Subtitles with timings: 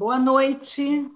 [0.00, 1.08] Boa noite.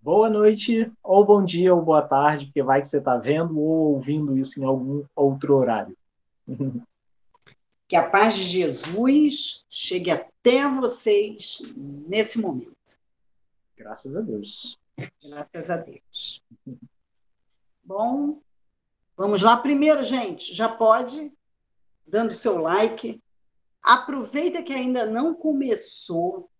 [0.00, 3.94] Boa noite, ou bom dia, ou boa tarde, porque vai que você está vendo ou
[3.94, 5.96] ouvindo isso em algum outro horário.
[7.88, 12.74] Que a paz de Jesus chegue até vocês nesse momento.
[13.76, 14.76] Graças a Deus.
[15.22, 16.42] Graças a Deus.
[17.86, 18.40] Bom,
[19.16, 19.56] vamos lá.
[19.56, 21.32] Primeiro, gente, já pode,
[22.04, 23.22] dando seu like.
[23.80, 26.50] Aproveita que ainda não começou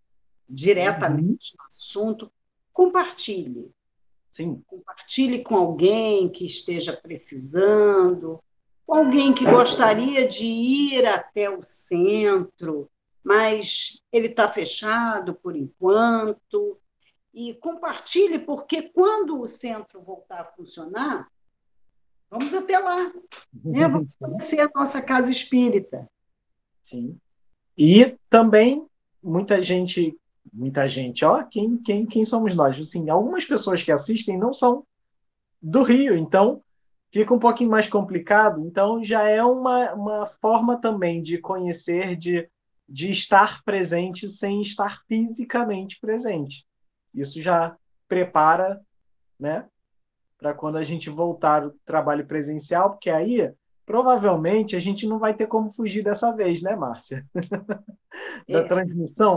[0.49, 1.57] diretamente uhum.
[1.59, 2.33] no assunto,
[2.73, 3.73] compartilhe.
[4.31, 4.63] Sim.
[4.69, 8.39] Compartilhe com alguém que esteja precisando,
[8.87, 12.89] com alguém que gostaria de ir até o centro,
[13.25, 16.79] mas ele está fechado por enquanto.
[17.37, 21.31] E compartilhe, porque quando o centro voltar a funcionar,
[22.31, 23.13] vamos até lá.
[23.63, 23.87] Né?
[23.93, 26.09] Vamos conhecer a nossa casa espírita.
[26.83, 27.19] Sim.
[27.77, 28.87] E também
[29.23, 30.19] muita gente
[30.53, 32.79] muita gente, ó, quem, quem, quem somos nós?
[32.79, 34.87] Assim, algumas pessoas que assistem não são
[35.61, 36.63] do Rio, então
[37.13, 38.65] fica um pouquinho mais complicado.
[38.67, 42.49] Então já é uma, uma forma também de conhecer, de,
[42.89, 46.66] de estar presente sem estar fisicamente presente.
[47.17, 47.77] Isso já
[48.09, 48.81] prepara,
[49.39, 49.67] né,
[50.39, 53.53] para quando a gente voltar ao trabalho presencial, porque aí
[53.85, 57.25] provavelmente a gente não vai ter como fugir dessa vez, né, Márcia?
[58.49, 59.33] da é, transmissão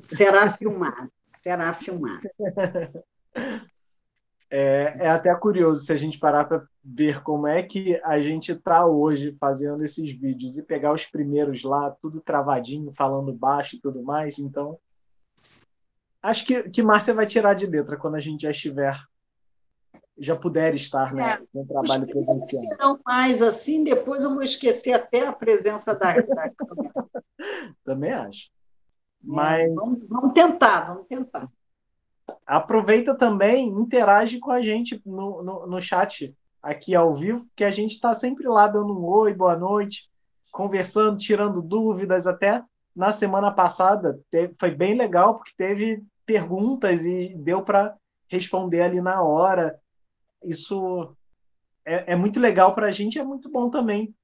[0.00, 2.28] será filmado, será filmado.
[4.52, 8.50] É, é até curioso se a gente parar para ver como é que a gente
[8.50, 13.80] está hoje fazendo esses vídeos e pegar os primeiros lá, tudo travadinho, falando baixo e
[13.80, 14.40] tudo mais.
[14.40, 14.76] Então,
[16.22, 18.98] acho que, que Márcia vai tirar de letra quando a gente já estiver,
[20.18, 22.62] já puder estar né, é, no trabalho presencial.
[22.62, 26.14] serão mais assim, depois eu vou esquecer até a presença da.
[27.84, 28.50] Também acho.
[29.22, 31.48] Mas vamos, vamos, tentar, vamos tentar.
[32.46, 37.70] Aproveita também, interage com a gente no, no, no chat aqui ao vivo, que a
[37.70, 40.10] gente está sempre lá dando um oi, boa noite,
[40.52, 42.26] conversando, tirando dúvidas.
[42.26, 42.62] Até
[42.94, 47.96] na semana passada teve, foi bem legal, porque teve perguntas e deu para
[48.28, 49.80] responder ali na hora.
[50.44, 51.16] Isso
[51.84, 54.14] é, é muito legal para a gente, é muito bom também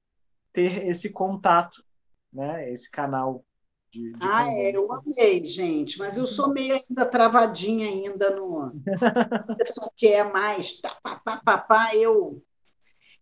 [0.53, 1.83] ter esse contato,
[2.31, 2.71] né?
[2.71, 3.43] Esse canal
[3.91, 8.71] de, de ah, é, eu amei, gente, mas eu sou meio ainda travadinha ainda no.
[9.57, 12.41] pessoa quer mais, tá, pá, pá, pá, pá, eu,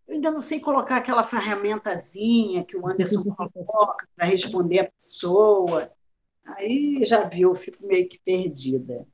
[0.08, 5.92] eu ainda não sei colocar aquela ferramentazinha que o Anderson coloca para responder a pessoa.
[6.46, 9.06] Aí já viu, eu fico meio que perdida.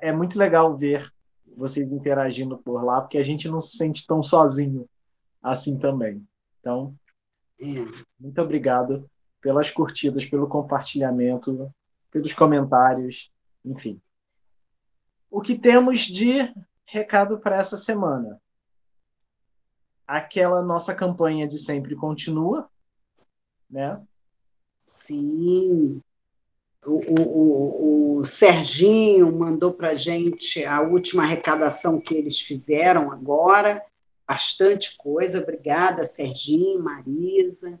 [0.00, 1.10] É muito legal ver
[1.56, 4.88] vocês interagindo por lá, porque a gente não se sente tão sozinho
[5.42, 6.26] assim também.
[6.60, 6.94] Então,
[7.60, 7.64] é.
[8.20, 11.72] muito obrigado pelas curtidas, pelo compartilhamento,
[12.10, 13.32] pelos comentários,
[13.64, 14.00] enfim.
[15.30, 16.52] O que temos de
[16.84, 18.40] recado para essa semana?
[20.06, 22.68] Aquela nossa campanha de sempre continua,
[23.68, 24.02] né?
[24.78, 26.02] Sim.
[26.84, 33.84] O, o, o, Serginho mandou para a gente a última arrecadação que eles fizeram agora.
[34.26, 35.42] Bastante coisa.
[35.42, 37.80] Obrigada, Serginho, Marisa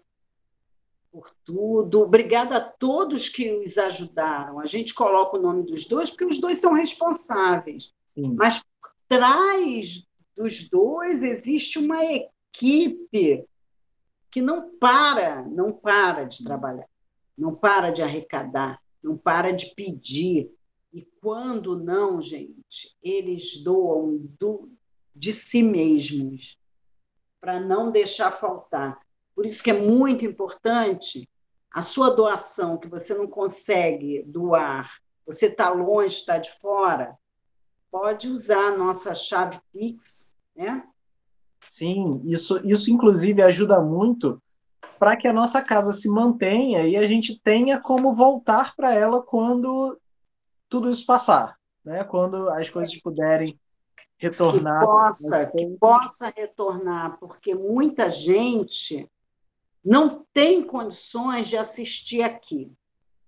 [1.10, 2.02] por tudo.
[2.02, 4.60] Obrigada a todos que os ajudaram.
[4.60, 7.92] A gente coloca o nome dos dois porque os dois são responsáveis.
[8.04, 8.34] Sim.
[8.34, 13.44] Mas por trás dos dois existe uma equipe
[14.30, 16.88] que não para, não para de trabalhar,
[17.36, 20.50] não para de arrecadar, não para de pedir.
[20.92, 24.70] E quando não, gente, eles doam do,
[25.14, 26.58] de si mesmos
[27.40, 28.98] para não deixar faltar.
[29.34, 31.28] Por isso que é muito importante
[31.70, 37.16] a sua doação, que você não consegue doar, você está longe, está de fora,
[37.90, 40.84] pode usar a nossa chave Pix, né?
[41.60, 44.42] Sim, isso, isso inclusive ajuda muito
[44.98, 49.22] para que a nossa casa se mantenha e a gente tenha como voltar para ela
[49.22, 49.98] quando
[50.68, 52.04] tudo isso passar, né?
[52.04, 53.58] Quando as coisas puderem
[54.18, 54.80] retornar.
[54.80, 59.08] Que possa, que possa retornar, porque muita gente
[59.84, 62.70] não tem condições de assistir aqui.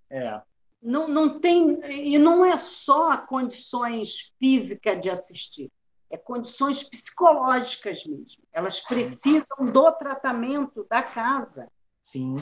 [0.09, 0.41] É.
[0.81, 5.71] Não, não tem, e não é só condições físicas de assistir,
[6.11, 8.43] é condições psicológicas mesmo.
[8.51, 11.71] Elas precisam do tratamento da casa.
[12.01, 12.35] Sim,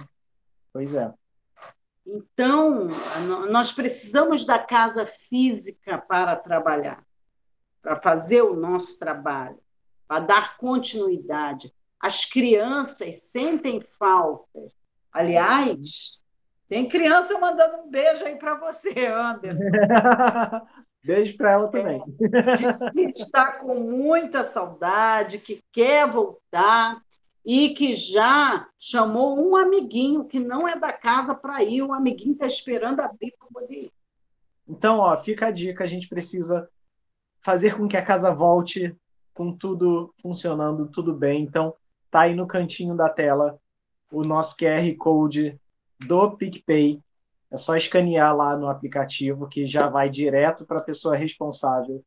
[0.73, 1.13] pois é.
[2.05, 2.87] Então,
[3.51, 7.05] nós precisamos da casa física para trabalhar,
[7.81, 9.59] para fazer o nosso trabalho.
[10.07, 11.71] para dar continuidade.
[11.99, 14.67] As crianças sentem falta.
[15.11, 16.23] Aliás,
[16.67, 19.65] tem criança mandando um beijo aí para você, Anderson.
[21.03, 22.01] beijo para ela também.
[22.21, 27.01] É, diz que está com muita saudade, que quer voltar
[27.45, 31.81] e que já chamou um amiguinho que não é da casa para ir.
[31.81, 33.91] O amiguinho está esperando abrir para poder ir.
[34.67, 36.69] Então, ó, fica a dica: a gente precisa
[37.41, 38.95] fazer com que a casa volte
[39.33, 41.41] com tudo funcionando, tudo bem.
[41.41, 41.73] Então,
[42.11, 43.57] tá aí no cantinho da tela
[44.11, 45.59] o nosso QR Code
[45.99, 47.01] do PicPay.
[47.51, 52.03] É só escanear lá no aplicativo que já vai direto para a pessoa responsável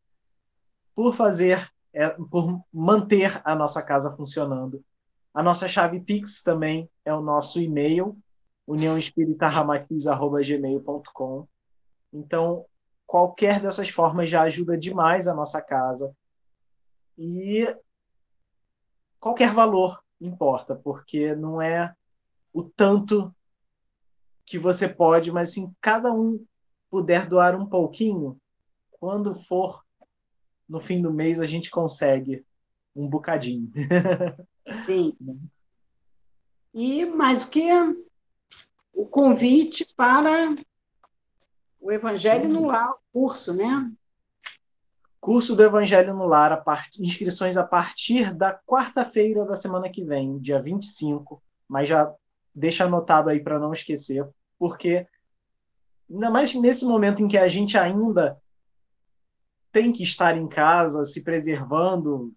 [0.94, 4.84] por fazer, é, por manter a nossa casa funcionando.
[5.34, 8.16] A nossa chave Pix também é o nosso e-mail,
[8.66, 11.48] uniãoespiritarramatiz.gmail.com.
[12.12, 12.66] Então,
[13.06, 16.14] qualquer dessas formas já ajuda demais a nossa casa.
[17.16, 17.66] E
[19.18, 21.94] qualquer valor importa, porque não é
[22.52, 23.34] o tanto
[24.44, 26.44] que você pode, mas se cada um
[26.90, 28.38] puder doar um pouquinho,
[28.90, 29.82] quando for
[30.68, 32.44] no fim do mês a gente consegue
[32.94, 33.70] um bocadinho.
[34.84, 35.16] Sim.
[36.74, 37.68] E mais que
[38.92, 40.54] o convite para
[41.80, 43.90] o Evangelho no Lar, o curso, né?
[45.20, 47.02] Curso do Evangelho no Lar, a part...
[47.02, 52.12] inscrições a partir da quarta-feira da semana que vem, dia 25, mas já
[52.54, 54.26] deixa anotado aí para não esquecer,
[54.58, 55.06] porque
[56.10, 58.38] ainda mais nesse momento em que a gente ainda
[59.70, 62.32] tem que estar em casa, se preservando,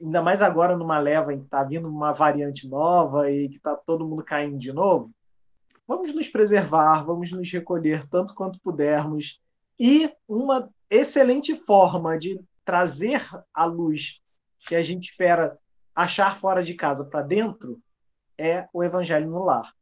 [0.00, 3.76] ainda mais agora numa leva em que está vindo uma variante nova e que está
[3.76, 5.10] todo mundo caindo de novo,
[5.86, 9.40] vamos nos preservar, vamos nos recolher tanto quanto pudermos.
[9.78, 13.24] E uma excelente forma de trazer
[13.54, 14.20] a luz
[14.66, 15.56] que a gente espera
[15.94, 17.80] achar fora de casa para dentro
[18.38, 19.74] é o evangelho no lar.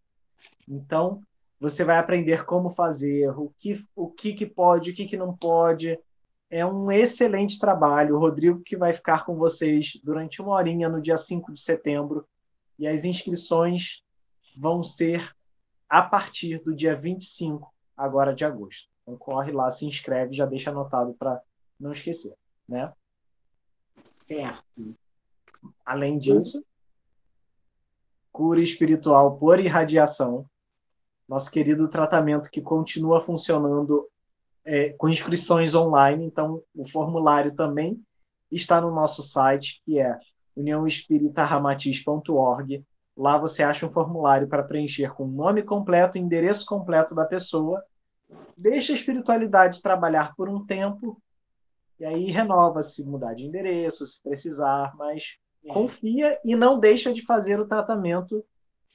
[0.66, 1.20] Então,
[1.60, 5.36] você vai aprender como fazer, o que, o que, que pode, o que, que não
[5.36, 5.98] pode.
[6.50, 8.16] É um excelente trabalho.
[8.16, 12.26] O Rodrigo que vai ficar com vocês durante uma horinha no dia 5 de setembro.
[12.78, 14.02] E as inscrições
[14.56, 15.34] vão ser
[15.88, 18.88] a partir do dia 25, agora de agosto.
[19.02, 21.40] Então corre lá, se inscreve, já deixa anotado para
[21.78, 22.34] não esquecer,
[22.68, 22.92] né?
[24.04, 24.64] Certo.
[25.84, 26.64] Além disso,
[28.36, 30.44] cura espiritual por irradiação
[31.26, 34.06] nosso querido tratamento que continua funcionando
[34.62, 36.26] é, com inscrições online.
[36.26, 37.98] Então, o formulário também
[38.52, 40.18] está no nosso site, que é
[40.54, 42.84] uniãoespiritarramatiz.org.
[43.16, 47.82] Lá você acha um formulário para preencher com o nome completo, endereço completo da pessoa.
[48.54, 51.18] Deixa a espiritualidade trabalhar por um tempo
[51.98, 55.38] e aí renova se mudar de endereço, se precisar, mas.
[55.72, 58.44] Confia e não deixa de fazer o tratamento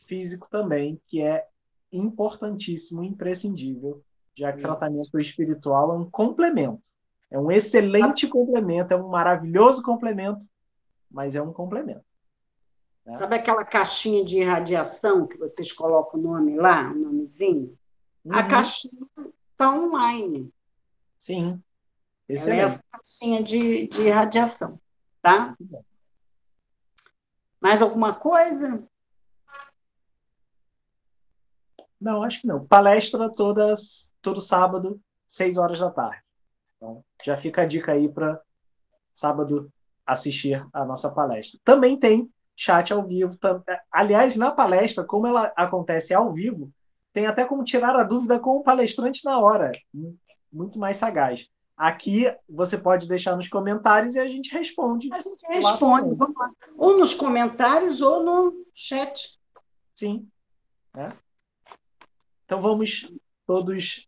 [0.08, 1.46] físico também, que é
[1.92, 4.04] importantíssimo, imprescindível,
[4.36, 6.82] já que o tratamento espiritual é um complemento.
[7.30, 8.34] É um excelente Sabe...
[8.34, 10.46] complemento, é um maravilhoso complemento,
[11.10, 12.04] mas é um complemento.
[13.06, 13.14] Né?
[13.14, 17.78] Sabe aquela caixinha de irradiação que vocês colocam o nome lá, o nomezinho?
[18.24, 18.34] Uhum.
[18.34, 19.08] A caixinha
[19.52, 20.52] está online.
[21.18, 21.62] Sim.
[22.28, 22.60] Excelente.
[22.60, 24.80] É essa caixinha de, de irradiação,
[25.22, 25.56] tá?
[27.62, 28.84] Mais alguma coisa?
[32.00, 32.66] Não, acho que não.
[32.66, 36.24] Palestra todas, todo sábado, seis horas da tarde.
[36.76, 38.42] Então, já fica a dica aí para
[39.14, 39.72] sábado
[40.04, 41.60] assistir a nossa palestra.
[41.64, 43.38] Também tem chat ao vivo.
[43.92, 46.72] Aliás, na palestra, como ela acontece ao vivo,
[47.14, 49.72] tem até como tirar a dúvida com o palestrante na hora.
[50.52, 51.48] Muito mais sagaz.
[51.82, 55.12] Aqui você pode deixar nos comentários e a gente responde.
[55.12, 56.52] A gente responde, vamos lá.
[56.78, 59.40] Ou nos comentários ou no chat.
[59.92, 60.28] Sim.
[60.96, 61.10] É.
[62.46, 63.12] Então vamos
[63.48, 64.08] todos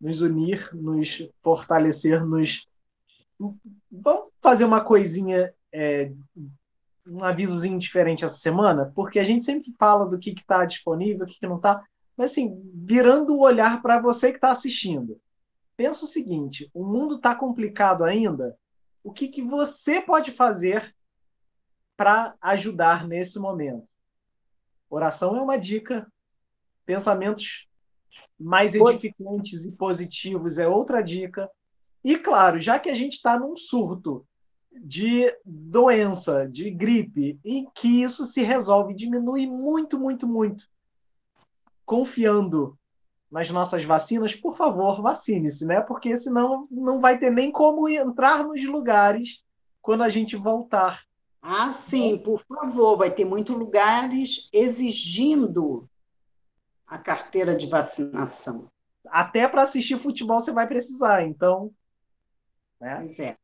[0.00, 2.66] nos unir, nos fortalecer, nos.
[3.38, 6.10] Vamos fazer uma coisinha, é,
[7.06, 11.28] um avisozinho diferente essa semana, porque a gente sempre fala do que está disponível, o
[11.28, 11.80] que, que não está,
[12.16, 15.16] mas assim, virando o olhar para você que está assistindo.
[15.76, 18.56] Pensa o seguinte: o mundo está complicado ainda.
[19.02, 20.94] O que, que você pode fazer
[21.96, 23.86] para ajudar nesse momento?
[24.88, 26.10] Oração é uma dica.
[26.86, 27.68] Pensamentos
[28.38, 31.50] mais edificantes e positivos é outra dica.
[32.02, 34.26] E claro, já que a gente está num surto
[34.70, 40.68] de doença, de gripe, em que isso se resolve, diminui muito, muito, muito,
[41.86, 42.78] confiando
[43.34, 45.80] nas nossas vacinas, por favor, vacine-se, né?
[45.80, 49.42] Porque senão não vai ter nem como entrar nos lugares
[49.82, 51.02] quando a gente voltar
[51.42, 55.90] Ah, sim, por favor, vai ter muitos lugares exigindo
[56.86, 58.68] a carteira de vacinação.
[59.08, 61.72] Até para assistir futebol você vai precisar, então.
[62.80, 62.98] Né?
[62.98, 63.36] Pois é.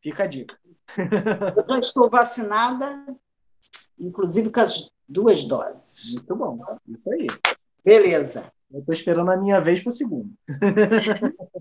[0.00, 0.58] Fica a dica.
[0.96, 3.14] Eu já estou vacinada,
[3.98, 6.14] inclusive com as duas doses.
[6.14, 7.26] Muito bom, isso aí.
[7.88, 8.52] Beleza.
[8.70, 10.30] Eu estou esperando a minha vez para o segundo.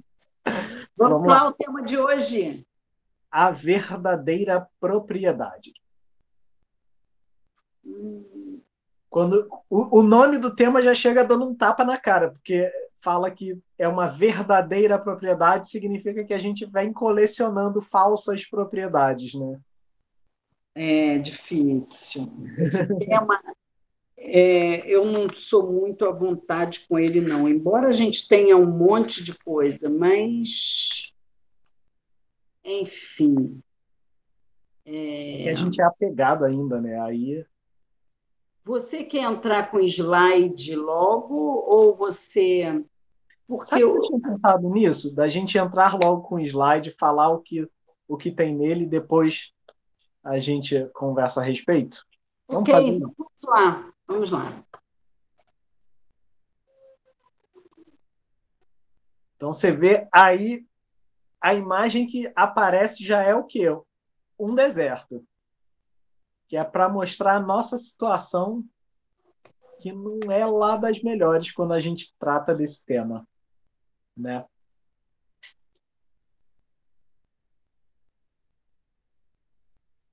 [0.97, 2.65] Vamos, Vamos lá, lá, o tema de hoje.
[3.31, 5.73] A verdadeira propriedade.
[7.85, 8.59] Hum.
[9.09, 12.69] Quando o, o nome do tema já chega dando um tapa na cara, porque
[13.01, 19.59] fala que é uma verdadeira propriedade, significa que a gente vem colecionando falsas propriedades, né?
[20.75, 22.29] É difícil.
[22.57, 23.41] Esse tema,
[24.29, 27.47] é, eu não sou muito à vontade com ele, não.
[27.47, 31.13] Embora a gente tenha um monte de coisa, mas.
[32.65, 33.61] Enfim.
[34.85, 35.49] É...
[35.49, 36.99] a gente é apegado ainda, né?
[36.99, 37.45] Aí.
[38.65, 42.83] Você quer entrar com slide logo ou você.
[43.47, 43.95] Porque Sabe eu...
[43.95, 45.15] eu tinha pensado nisso?
[45.15, 47.65] Da gente entrar logo com o slide, falar o que,
[48.05, 49.53] o que tem nele e depois
[50.21, 52.05] a gente conversa a respeito?
[52.45, 53.93] Vamos ok, então vamos lá.
[54.07, 54.63] Vamos lá.
[59.35, 60.65] Então você vê aí
[61.39, 63.67] a imagem que aparece já é o quê?
[64.39, 65.25] Um deserto.
[66.47, 68.63] Que é para mostrar a nossa situação
[69.79, 73.27] que não é lá das melhores quando a gente trata desse tema,
[74.15, 74.43] né?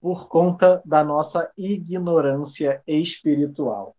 [0.04, 3.96] Por conta da nossa ignorância espiritual.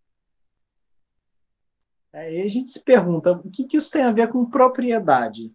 [2.13, 5.51] Aí a gente se pergunta o que, que isso tem a ver com propriedade,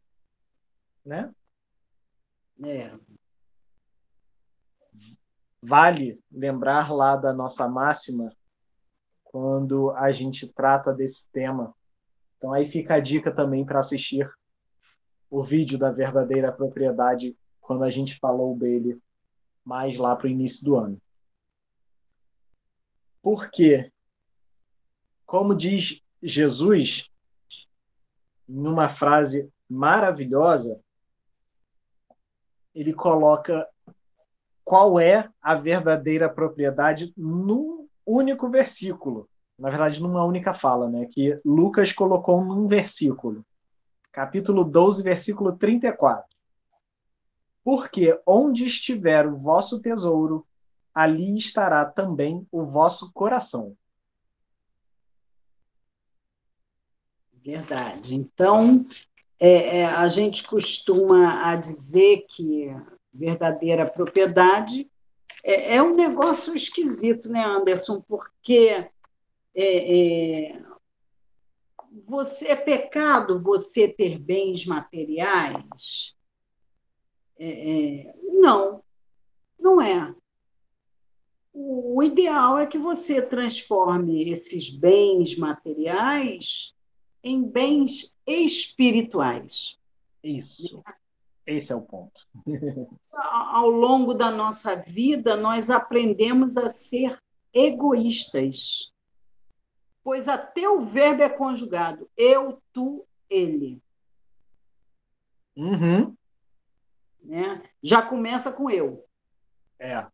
[1.07, 1.33] né?
[2.65, 2.93] É.
[5.63, 8.35] Vale lembrar lá da nossa máxima
[9.23, 11.73] quando a gente trata desse tema.
[12.37, 14.29] Então aí fica a dica também para assistir
[15.31, 19.01] o vídeo da verdadeira propriedade quando a gente falou dele
[19.65, 21.01] mais lá para o início do ano.
[23.23, 23.93] Porque,
[25.27, 27.11] como diz Jesus,
[28.49, 30.81] numa frase maravilhosa,
[32.75, 33.69] ele coloca
[34.65, 39.29] qual é a verdadeira propriedade num único versículo.
[39.59, 41.07] Na verdade, numa única fala, né?
[41.07, 43.45] Que Lucas colocou num versículo.
[44.13, 46.25] Capítulo 12, versículo 34.
[47.63, 50.47] Porque onde estiver o vosso tesouro,
[50.95, 53.77] ali estará também o vosso coração.
[57.43, 58.15] Verdade.
[58.15, 58.85] Então,
[59.39, 62.69] é, é, a gente costuma a dizer que
[63.13, 64.91] verdadeira propriedade
[65.43, 68.01] é, é, um negócio esquisito, né, Anderson?
[68.01, 68.87] Porque
[69.55, 70.63] é, é,
[72.07, 76.15] você é pecado você ter bens materiais?
[77.43, 78.83] É, é, não,
[79.59, 80.15] não é.
[81.55, 86.75] O ideal é que você transforme esses bens materiais
[87.25, 89.79] em bens espirituais.
[90.23, 90.83] Isso.
[91.47, 92.29] Esse é o ponto.
[93.15, 97.19] Ao longo da nossa vida, nós aprendemos a ser
[97.55, 98.93] egoístas.
[100.05, 103.83] Pois até o verbo é conjugado: eu, tu, ele.
[105.57, 106.15] Uhum
[107.23, 107.63] né?
[107.83, 109.05] Já começa com eu.
[109.79, 110.07] É.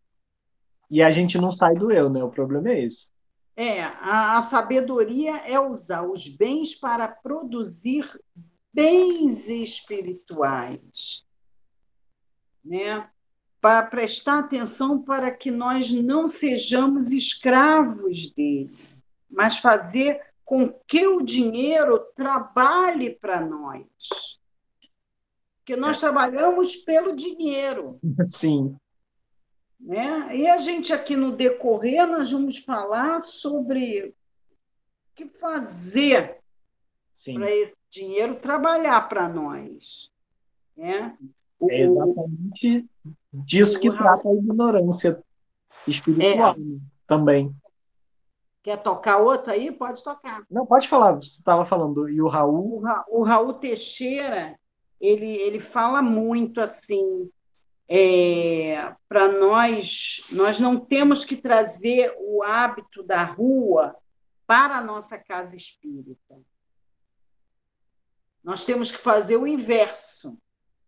[0.91, 2.23] E a gente não sai do eu, né?
[2.23, 3.11] O problema é esse.
[3.57, 8.07] É, a, a sabedoria é usar os bens para produzir
[8.73, 11.27] bens espirituais,
[12.63, 13.09] né?
[13.59, 18.71] Para prestar atenção para que nós não sejamos escravos dele,
[19.31, 24.39] mas fazer com que o dinheiro trabalhe para nós.
[25.67, 26.01] Porque nós é.
[26.01, 27.99] trabalhamos pelo dinheiro.
[28.23, 28.77] Sim.
[29.81, 30.37] Né?
[30.37, 34.15] E a gente aqui no decorrer, nós vamos falar sobre o
[35.17, 36.39] que fazer
[37.35, 40.13] para esse dinheiro trabalhar para nós.
[40.77, 41.19] Né?
[41.59, 42.87] O, é exatamente
[43.33, 45.21] disso que trata a ignorância
[45.85, 46.57] espiritual é.
[47.09, 47.53] também.
[48.63, 49.73] Quer tocar outro aí?
[49.73, 50.45] Pode tocar.
[50.49, 51.15] Não, pode falar.
[51.15, 52.09] Você estava falando.
[52.09, 52.77] E o Raul?
[52.77, 54.57] O, Ra o Raul Teixeira,
[55.01, 57.31] ele, ele fala muito assim.
[57.89, 63.97] É, para nós, nós não temos que trazer o hábito da rua
[64.47, 66.37] para a nossa casa espírita.
[68.43, 70.39] Nós temos que fazer o inverso.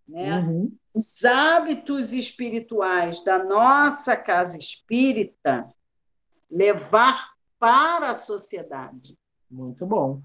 [0.08, 0.38] Né?
[0.38, 0.74] Uhum.
[0.94, 5.68] os hábitos espirituais da nossa casa espírita
[6.50, 9.18] levar para a sociedade.
[9.50, 10.22] Muito bom.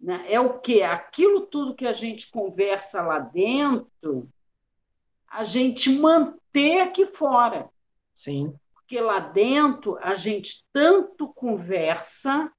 [0.00, 0.24] Né?
[0.28, 0.82] É o que?
[0.82, 4.28] Aquilo tudo que a gente conversa lá dentro,
[5.26, 7.68] a gente manter aqui fora.
[8.14, 8.54] Sim.
[8.74, 12.50] Porque lá dentro a gente tanto conversa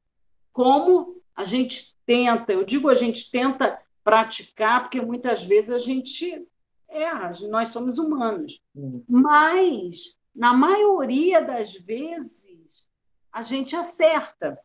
[0.52, 2.54] como a gente tenta.
[2.54, 6.48] Eu digo a gente tenta praticar, porque muitas vezes a gente
[6.88, 8.62] erra, nós somos humanos.
[8.76, 9.04] Hum.
[9.08, 12.88] Mas, na maioria das vezes,
[13.32, 14.60] a gente acerta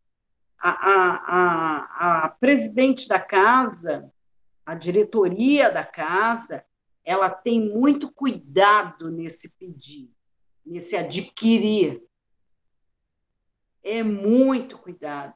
[0.66, 4.10] a, a, a, presidente da casa,
[4.64, 6.64] a diretoria da casa,
[7.04, 10.10] ela tem muito cuidado nesse pedir,
[10.64, 12.02] nesse adquirir.
[13.82, 15.34] É muito cuidado.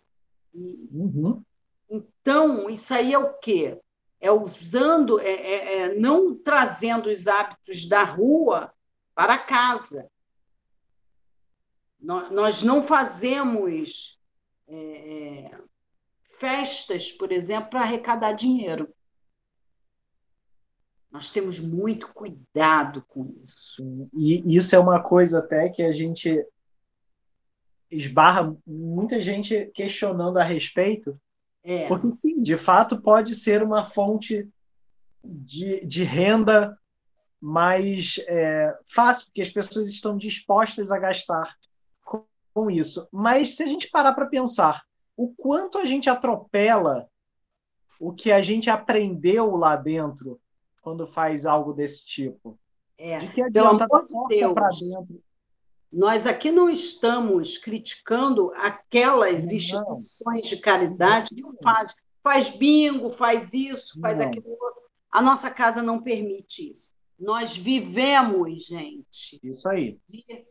[0.55, 1.43] Uhum.
[1.91, 3.79] Então, isso aí é o quê?
[4.19, 8.73] É usando, é, é, é, não trazendo os hábitos da rua
[9.15, 10.11] para casa.
[12.01, 14.18] Nós, nós não fazemos
[14.69, 15.51] é,
[16.39, 18.89] festas, por exemplo, para arrecadar dinheiro.
[21.11, 24.09] Nós temos muito cuidado com isso.
[24.13, 26.45] E isso é uma coisa até que a gente
[27.91, 31.19] esbarra muita gente questionando a respeito.
[31.65, 31.89] É.
[31.89, 34.47] Porque, sim, de fato, pode ser uma fonte
[35.25, 36.79] de, de renda
[37.41, 41.57] mais é, fácil, porque as pessoas estão dispostas a gastar
[42.59, 43.07] com isso.
[43.13, 44.83] Mas se a gente parar para pensar
[45.17, 47.09] o quanto a gente atropela
[48.01, 50.41] o que a gente aprendeu lá dentro
[50.83, 52.59] quando faz algo desse tipo.
[52.97, 54.55] É, de que pelo amor de Deus.
[55.91, 59.53] Nós aqui não estamos criticando aquelas não.
[59.53, 64.27] instituições de caridade que faz, faz bingo, faz isso, faz não.
[64.27, 64.83] aquilo outro.
[65.11, 66.93] A nossa casa não permite isso.
[67.19, 69.41] Nós vivemos, gente.
[69.43, 69.99] Isso aí.
[70.07, 70.47] De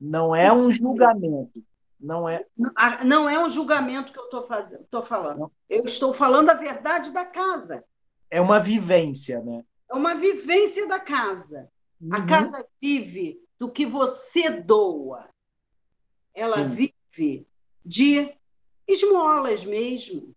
[0.00, 1.62] não é um julgamento.
[2.00, 2.46] Não é.
[3.04, 5.52] Não é um julgamento que eu estou fazendo, estou falando.
[5.68, 7.84] Eu estou falando a verdade da casa.
[8.30, 9.62] É uma vivência, né?
[9.90, 11.68] É uma vivência da casa.
[12.00, 12.14] Uhum.
[12.14, 15.28] A casa vive do que você doa.
[16.32, 16.68] Ela Sim.
[16.68, 17.46] vive
[17.84, 18.32] de
[18.88, 20.34] esmolas mesmo.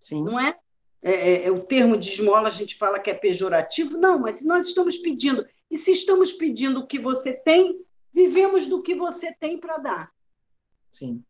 [0.00, 0.24] Sim.
[0.24, 0.58] Não é?
[1.00, 1.46] É, é?
[1.46, 3.96] é, o termo de esmola a gente fala que é pejorativo.
[3.96, 7.78] Não, mas se nós estamos pedindo, e se estamos pedindo o que você tem,
[8.12, 10.12] vivemos do que você tem para dar.
[10.90, 11.24] Sim.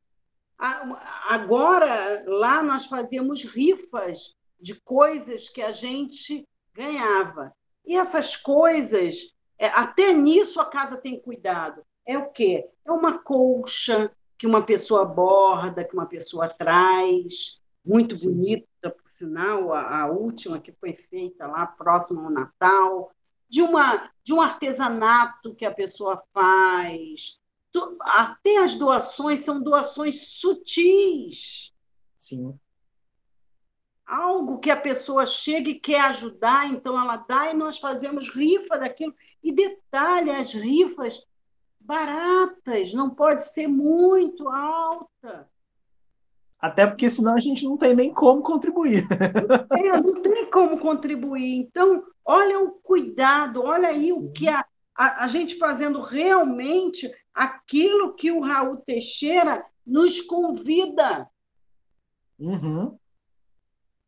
[1.28, 7.52] Agora, lá nós fazíamos rifas de coisas que a gente ganhava.
[7.86, 11.82] E essas coisas, é, até nisso a casa tem cuidado.
[12.04, 12.68] É o quê?
[12.84, 18.30] É uma colcha que uma pessoa borda, que uma pessoa traz, muito Sim.
[18.30, 23.12] bonita, por sinal, a, a, última que foi feita lá, próxima ao Natal
[23.48, 27.40] de, uma, de um artesanato que a pessoa faz.
[28.00, 31.72] Até as doações são doações sutis.
[32.16, 32.58] Sim.
[34.06, 38.78] Algo que a pessoa chega e quer ajudar, então ela dá e nós fazemos rifa
[38.78, 39.14] daquilo.
[39.42, 41.26] E detalhe, as rifas
[41.78, 45.48] baratas, não pode ser muito alta.
[46.60, 49.06] Até porque senão a gente não tem nem como contribuir.
[49.80, 51.60] É, não tem como contribuir.
[51.60, 54.64] Então, olha o cuidado, olha aí o que a,
[54.96, 61.30] a, a gente fazendo realmente aquilo que o Raul Teixeira nos convida.
[62.38, 62.98] Uhum.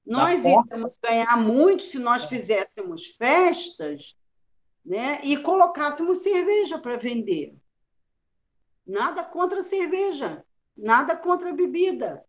[0.05, 4.19] Nós iríamos ganhar muito se nós fizéssemos festas
[4.85, 7.55] né, e colocássemos cerveja para vender.
[8.85, 10.45] Nada contra a cerveja,
[10.77, 12.25] nada contra a bebida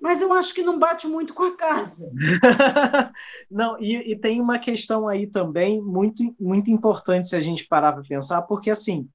[0.00, 2.10] mas eu acho que não bate muito com a casa.
[3.50, 7.92] não, e, e, tem uma questão aí também muito, muito importante se a gente parar
[7.92, 9.08] para pensar, porque assim,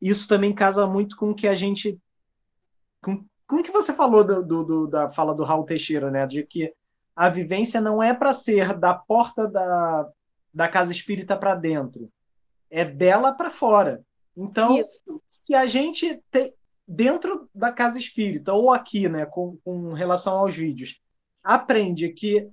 [0.00, 1.98] isso também casa muito com o que a gente.
[3.02, 6.26] Com, com o que você falou do, do, do, da fala do Raul Teixeira, né?
[6.26, 6.72] De que
[7.14, 10.08] a vivência não é para ser da porta da,
[10.52, 12.10] da casa espírita para dentro,
[12.70, 14.02] é dela para fora.
[14.36, 15.00] Então, Isso.
[15.26, 16.52] se a gente te,
[16.86, 21.00] dentro da casa espírita, ou aqui, né, com, com relação aos vídeos,
[21.42, 22.48] aprende que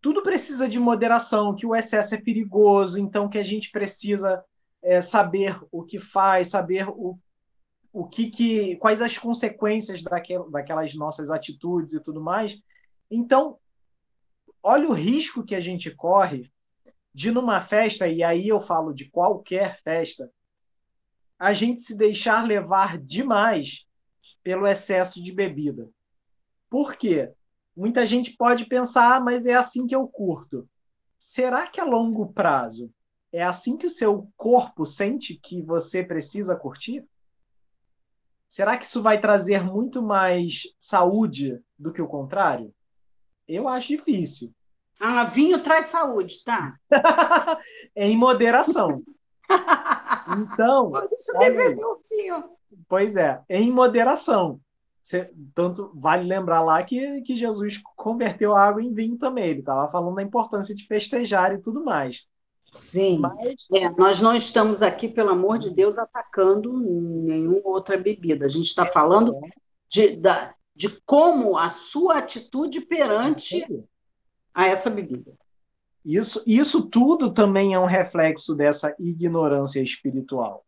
[0.00, 4.44] tudo precisa de moderação, que o excesso é perigoso, então que a gente precisa
[4.82, 7.18] é, saber o que faz, saber o,
[7.92, 12.60] o que, que quais as consequências daquel, daquelas nossas atitudes e tudo mais.
[13.10, 13.58] Então,
[14.62, 16.50] olha o risco que a gente corre
[17.14, 20.30] de numa festa, e aí eu falo de qualquer festa,
[21.42, 23.84] a gente se deixar levar demais
[24.44, 25.90] pelo excesso de bebida.
[26.70, 27.32] Por quê?
[27.76, 30.68] Muita gente pode pensar, ah, mas é assim que eu curto.
[31.18, 32.92] será que a longo prazo
[33.32, 37.04] é assim que o seu corpo sente que você precisa curtir?
[38.48, 42.72] Será que isso vai trazer muito mais saúde do que o contrário?
[43.48, 44.54] Eu acho difícil.
[45.00, 46.78] Ah, vinho traz saúde, tá?
[47.96, 49.02] em moderação.
[50.38, 50.92] Então.
[51.08, 51.32] Deixa
[52.36, 52.42] um.
[52.88, 54.60] Pois é, em moderação.
[55.54, 59.46] Tanto vale lembrar lá que, que Jesus converteu a água em vinho também.
[59.48, 62.30] Ele estava falando da importância de festejar e tudo mais.
[62.70, 63.18] Sim.
[63.18, 63.66] Mas...
[63.74, 68.46] É, nós não estamos aqui, pelo amor de Deus, atacando nenhuma outra bebida.
[68.46, 69.38] A gente está falando
[69.88, 73.66] de, da, de como a sua atitude perante
[74.54, 75.32] a essa bebida.
[76.04, 80.64] Isso, isso tudo também é um reflexo dessa ignorância espiritual.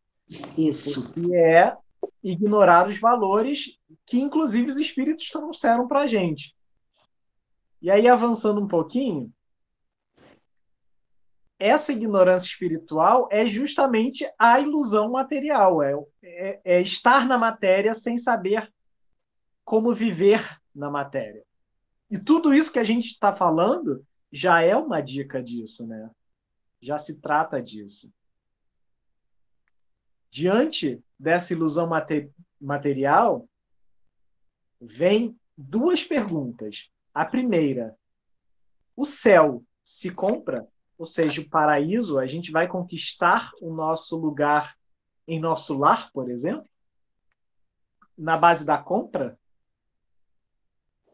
[0.57, 1.12] Isso.
[1.12, 1.77] Que é
[2.23, 6.55] ignorar os valores que, inclusive, os espíritos trouxeram para a gente.
[7.83, 9.33] E aí, avançando um pouquinho,
[11.59, 18.18] essa ignorância espiritual é justamente a ilusão material, é, é, é estar na matéria sem
[18.18, 18.73] saber
[19.64, 21.42] como viver na matéria.
[22.11, 26.11] E tudo isso que a gente está falando já é uma dica disso, né?
[26.81, 28.12] Já se trata disso.
[30.29, 31.88] Diante dessa ilusão
[32.61, 33.49] material,
[34.81, 36.90] vem duas perguntas.
[37.14, 37.97] A primeira,
[38.97, 40.66] o céu se compra?
[40.99, 44.77] Ou seja, o paraíso, a gente vai conquistar o nosso lugar
[45.29, 46.68] em nosso lar, por exemplo?
[48.18, 49.38] Na base da compra?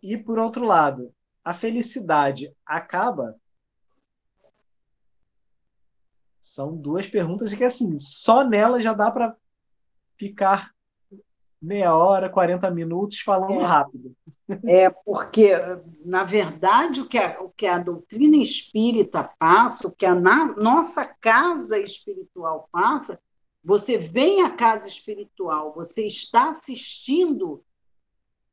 [0.03, 3.37] E, por outro lado, a felicidade acaba?
[6.41, 9.37] São duas perguntas que, assim, só nela já dá para
[10.17, 10.73] ficar
[11.61, 13.65] meia hora, 40 minutos falando é.
[13.65, 14.17] rápido.
[14.65, 15.53] É, porque,
[16.05, 20.57] na verdade, o que, a, o que a doutrina espírita passa, o que a na,
[20.57, 23.21] nossa casa espiritual passa,
[23.63, 27.63] você vem à casa espiritual, você está assistindo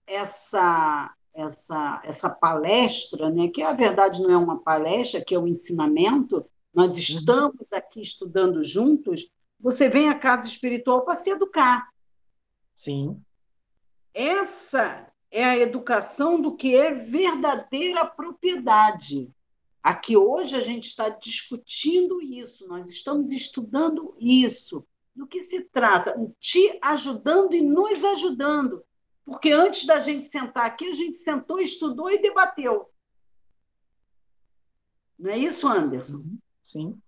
[0.06, 5.48] essa essa, essa palestra, né, que a verdade não é uma palestra, que é um
[5.48, 7.00] ensinamento, nós uhum.
[7.00, 11.90] estamos aqui estudando juntos, você vem à casa espiritual para se educar.
[12.74, 13.22] Sim.
[14.14, 19.30] Essa é a educação do que é verdadeira propriedade.
[19.84, 24.84] Aqui hoje a gente está discutindo isso, nós estamos estudando isso.
[25.16, 26.16] Do que se trata?
[26.40, 28.84] Te ajudando e nos ajudando.
[29.28, 32.90] Porque antes da gente sentar aqui, a gente sentou, estudou e debateu.
[35.20, 36.20] Não é isso, Anderson?
[36.20, 37.02] Uhum, sim.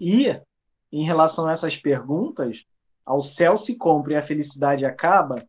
[0.00, 0.40] E,
[0.90, 2.64] em relação a essas perguntas,
[3.04, 5.46] ao céu se compra e a felicidade acaba,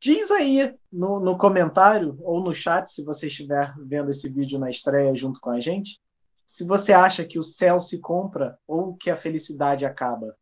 [0.00, 4.70] diz aí no, no comentário ou no chat, se você estiver vendo esse vídeo na
[4.70, 6.00] estreia junto com a gente,
[6.46, 10.34] se você acha que o céu se compra ou que a felicidade acaba.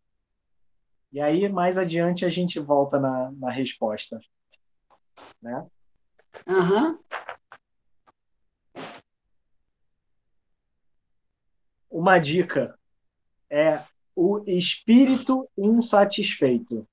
[1.17, 4.21] E aí, mais adiante, a gente volta na, na resposta.
[5.41, 5.67] Né?
[6.47, 6.99] Uhum.
[11.91, 12.79] Uma dica
[13.49, 13.83] é
[14.15, 16.87] o espírito insatisfeito.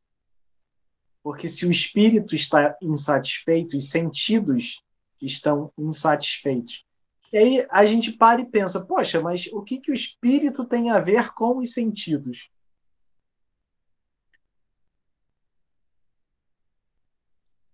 [1.21, 4.81] Porque se o espírito está insatisfeito, os sentidos
[5.21, 6.85] estão insatisfeitos.
[7.33, 10.91] E aí a gente para e pensa, poxa, mas o que, que o espírito tem
[10.91, 12.52] a ver com os sentidos?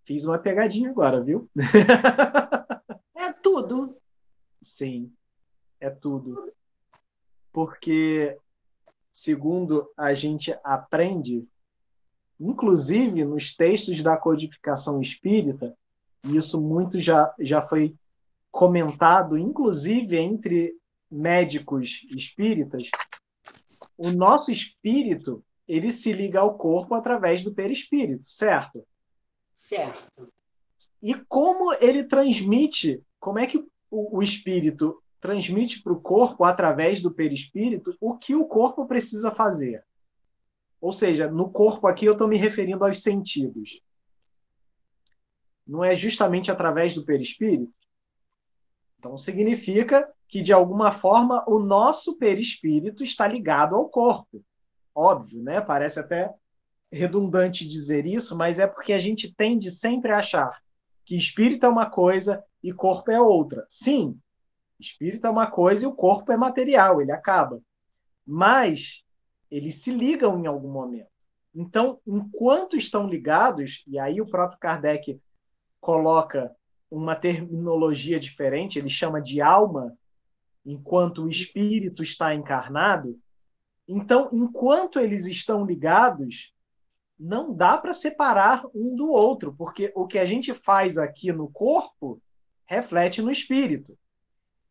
[0.10, 1.48] Fiz uma pegadinha agora, viu?
[3.16, 3.96] É tudo.
[4.60, 5.14] Sim,
[5.80, 6.52] é tudo.
[7.52, 8.36] Porque,
[9.14, 11.48] segundo a gente aprende,
[12.40, 15.78] inclusive nos textos da codificação espírita,
[16.26, 17.96] e isso muito já, já foi
[18.50, 20.76] comentado, inclusive entre
[21.12, 22.90] médicos espíritas,
[23.96, 28.84] o nosso espírito ele se liga ao corpo através do perispírito, certo?
[29.60, 30.32] Certo.
[31.04, 33.58] E como ele transmite, como é que
[33.92, 39.32] o, o espírito transmite para o corpo, através do perispírito, o que o corpo precisa
[39.32, 39.84] fazer?
[40.80, 43.82] Ou seja, no corpo aqui eu estou me referindo aos sentidos.
[45.68, 47.74] Não é justamente através do perispírito?
[48.98, 54.42] Então significa que, de alguma forma, o nosso perispírito está ligado ao corpo.
[54.96, 55.60] Óbvio, né?
[55.60, 56.34] Parece até
[56.92, 60.62] redundante dizer isso, mas é porque a gente tende sempre a achar
[61.06, 63.66] que espírito é uma coisa e corpo é outra.
[63.68, 64.20] Sim,
[64.80, 67.60] espírito é uma coisa e o corpo é material, ele acaba.
[68.26, 69.04] Mas
[69.50, 71.10] eles se ligam em algum momento.
[71.54, 75.20] Então, enquanto estão ligados, e aí o próprio Kardec
[75.82, 76.56] coloca
[76.92, 79.98] uma terminologia diferente, ele chama de alma,
[80.66, 83.20] enquanto o espírito está encarnado.
[83.88, 86.54] Então, enquanto eles estão ligados,
[87.20, 91.50] não dá para separar um do outro, porque o que a gente faz aqui no
[91.52, 92.22] corpo
[92.66, 93.98] reflete no espírito.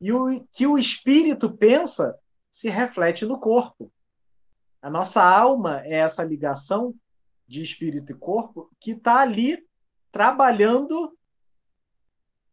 [0.01, 2.19] E o que o espírito pensa
[2.51, 3.93] se reflete no corpo.
[4.81, 6.95] A nossa alma é essa ligação
[7.47, 9.67] de espírito e corpo que está ali
[10.11, 11.17] trabalhando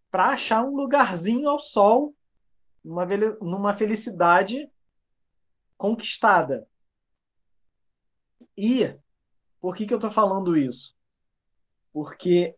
[0.10, 2.16] para achar um lugarzinho ao sol,
[2.84, 4.70] numa, felicidade
[5.78, 6.68] conquistada.
[8.58, 8.98] E
[9.66, 10.96] por que, que eu estou falando isso?
[11.92, 12.56] Porque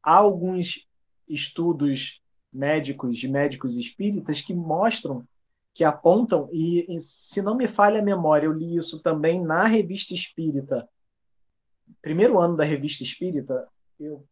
[0.00, 0.88] há alguns
[1.28, 2.22] estudos
[2.52, 5.26] médicos, de médicos espíritas, que mostram,
[5.74, 9.66] que apontam, e, e se não me falha a memória, eu li isso também na
[9.66, 10.88] revista espírita,
[12.00, 13.66] primeiro ano da revista espírita,
[13.98, 14.24] eu,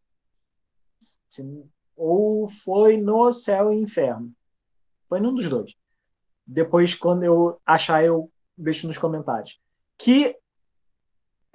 [1.29, 1.43] se,
[1.97, 4.33] ou foi no Céu e Inferno.
[5.09, 5.75] Foi num dos dois.
[6.47, 9.59] Depois, quando eu achar, eu deixo nos comentários.
[9.99, 10.39] Que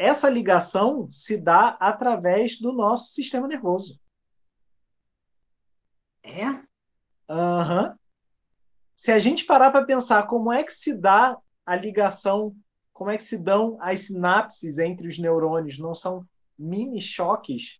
[0.01, 3.99] essa ligação se dá através do nosso sistema nervoso.
[6.23, 6.45] É?
[7.29, 7.89] Aham.
[7.89, 7.95] Uhum.
[8.95, 12.55] Se a gente parar para pensar como é que se dá a ligação,
[12.91, 17.79] como é que se dão as sinapses entre os neurônios, não são mini choques?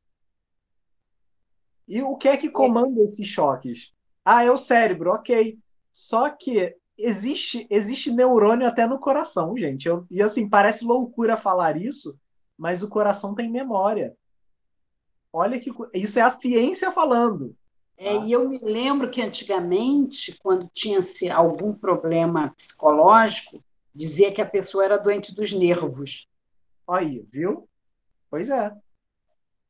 [1.88, 3.94] E o que é que comanda esses choques?
[4.24, 5.60] Ah, é o cérebro, ok.
[5.92, 9.88] Só que existe existe neurônio até no coração, gente.
[9.88, 12.18] Eu, e assim, parece loucura falar isso,
[12.58, 14.16] mas o coração tem memória.
[15.34, 17.56] Olha que isso é a ciência falando.
[17.98, 24.46] É, e eu me lembro que antigamente, quando tinha-se algum problema psicológico, dizia que a
[24.46, 26.28] pessoa era doente dos nervos.
[26.90, 27.70] Aí, viu?
[28.30, 28.72] Pois é.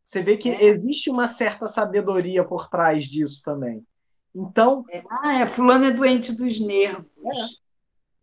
[0.04, 0.64] Você vê que é.
[0.64, 3.86] existe uma certa sabedoria por trás disso também.
[4.34, 4.86] Então.
[4.90, 7.08] É, ah, é, fulano é doente dos nervos.
[7.26, 7.62] É.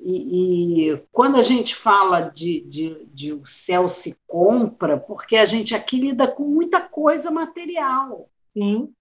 [0.00, 5.44] E, e, quando a gente fala de, de, de o céu se compra, porque a
[5.44, 8.30] gente aqui lida com muita coisa material.
[8.48, 8.92] Sim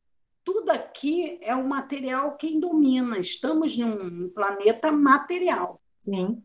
[0.47, 3.19] tudo aqui é o material quem domina.
[3.19, 5.81] Estamos num planeta material.
[5.99, 6.41] Sim.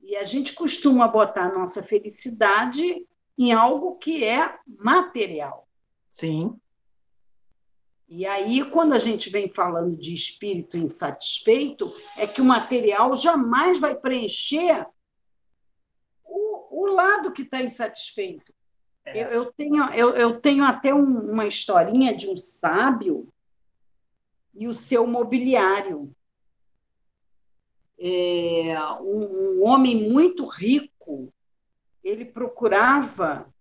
[0.00, 3.04] E a gente costuma botar a nossa felicidade
[3.36, 5.66] em algo que é material.
[6.08, 6.54] Sim.
[8.16, 13.80] E aí, quando a gente vem falando de espírito insatisfeito, é que o material jamais
[13.80, 14.86] vai preencher
[16.24, 18.54] o, o lado que está insatisfeito.
[19.04, 19.24] É.
[19.24, 23.26] Eu, eu, tenho, eu, eu tenho até um, uma historinha de um sábio
[24.54, 26.14] e o seu mobiliário.
[27.98, 31.34] É, um, um homem muito rico,
[32.04, 33.52] ele procurava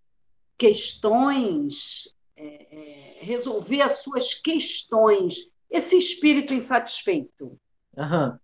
[0.56, 5.52] questões, é, resolver as suas questões.
[5.70, 7.60] Esse espírito insatisfeito.
[7.98, 8.38] Uhum.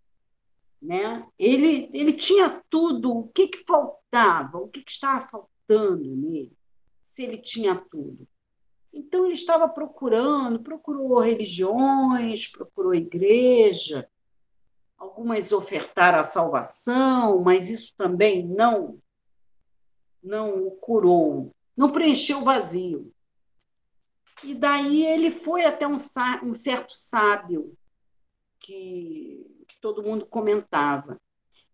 [0.81, 1.25] Né?
[1.37, 3.11] Ele, ele tinha tudo.
[3.11, 4.57] O que, que faltava?
[4.57, 6.57] O que, que estava faltando nele?
[7.09, 8.27] se ele tinha tudo.
[8.93, 14.07] Então ele estava procurando, procurou religiões, procurou igreja,
[14.95, 18.99] algumas ofertaram a salvação, mas isso também não
[20.21, 23.11] não o curou, não preencheu o vazio.
[24.43, 25.95] E daí ele foi até um,
[26.43, 27.77] um certo sábio
[28.59, 31.19] que, que todo mundo comentava.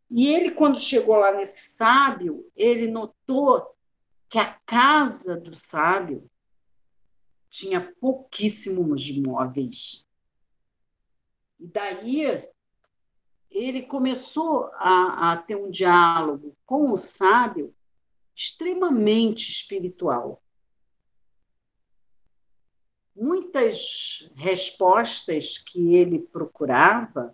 [0.09, 3.75] E ele, quando chegou lá nesse sábio, ele notou
[4.29, 6.29] que a casa do sábio
[7.49, 10.07] tinha pouquíssimos móveis.
[11.59, 12.45] E daí
[13.49, 17.73] ele começou a, a ter um diálogo com o sábio
[18.35, 20.41] extremamente espiritual.
[23.15, 27.33] Muitas respostas que ele procurava,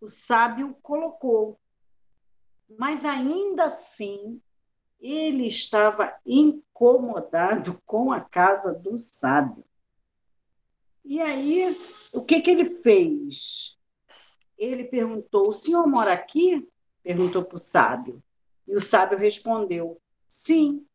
[0.00, 1.58] o sábio colocou.
[2.78, 4.40] Mas ainda assim,
[5.00, 9.64] ele estava incomodado com a casa do sábio.
[11.04, 11.76] E aí,
[12.12, 13.78] o que, que ele fez?
[14.56, 16.68] Ele perguntou: O senhor mora aqui?
[17.02, 18.22] Perguntou para o sábio.
[18.68, 20.86] E o sábio respondeu: Sim.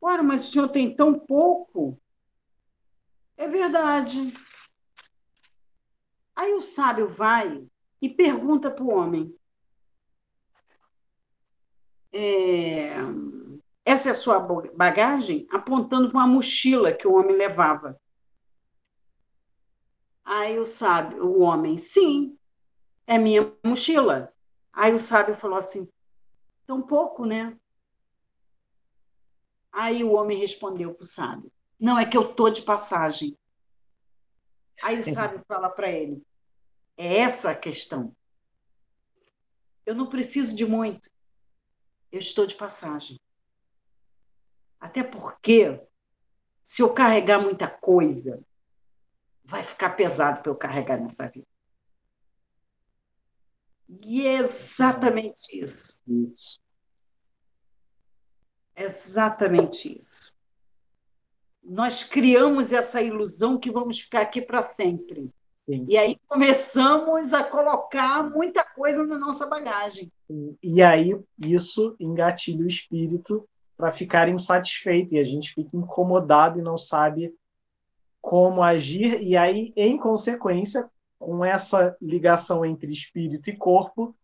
[0.00, 1.98] Ora, mas o senhor tem tão pouco?
[3.36, 4.32] É verdade.
[6.36, 7.66] Aí o sábio vai
[8.00, 9.34] e pergunta para o homem:
[12.12, 12.90] é,
[13.84, 14.38] essa é a sua
[14.74, 15.46] bagagem?
[15.50, 18.00] Apontando para uma mochila que o homem levava.
[20.24, 22.38] Aí o sábio, o homem, sim,
[23.06, 24.32] é minha mochila.
[24.72, 25.88] Aí o sábio falou assim:
[26.66, 27.58] tão pouco, né?
[29.70, 33.36] Aí o homem respondeu para o sábio: não, é que eu tô de passagem.
[34.82, 36.24] Aí o sábio fala para ele:
[36.96, 38.14] é essa a questão.
[39.84, 41.10] Eu não preciso de muito.
[42.10, 43.18] Eu estou de passagem.
[44.80, 45.80] Até porque,
[46.62, 48.42] se eu carregar muita coisa,
[49.42, 51.46] vai ficar pesado para eu carregar nessa vida.
[53.88, 56.00] E é exatamente isso.
[56.06, 56.60] Isso.
[58.76, 60.33] Exatamente isso.
[61.64, 65.30] Nós criamos essa ilusão que vamos ficar aqui para sempre.
[65.56, 65.86] Sim.
[65.88, 70.12] E aí começamos a colocar muita coisa na nossa bagagem.
[70.62, 76.62] E aí isso engatilha o espírito para ficar insatisfeito e a gente fica incomodado e
[76.62, 77.34] não sabe
[78.20, 84.14] como agir e aí em consequência com essa ligação entre espírito e corpo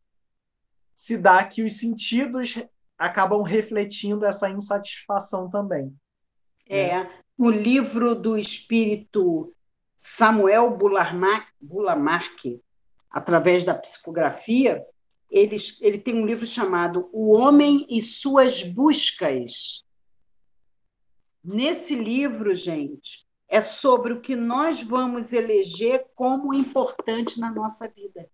[0.94, 2.62] se dá que os sentidos
[2.98, 5.94] acabam refletindo essa insatisfação também.
[6.68, 7.09] É,
[7.40, 9.57] no livro do espírito
[9.96, 10.76] Samuel
[11.59, 12.62] Bulamarque,
[13.11, 14.87] através da psicografia,
[15.31, 19.87] ele, ele tem um livro chamado O Homem e Suas Buscas.
[21.42, 28.31] Nesse livro, gente, é sobre o que nós vamos eleger como importante na nossa vida.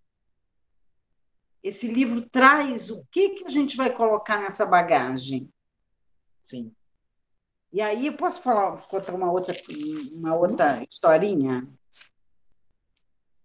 [1.63, 5.49] Esse livro traz o que, que a gente vai colocar nessa bagagem.
[6.43, 6.75] Sim.
[7.77, 9.53] E aí, posso falar, contar uma outra,
[10.11, 11.67] uma outra historinha?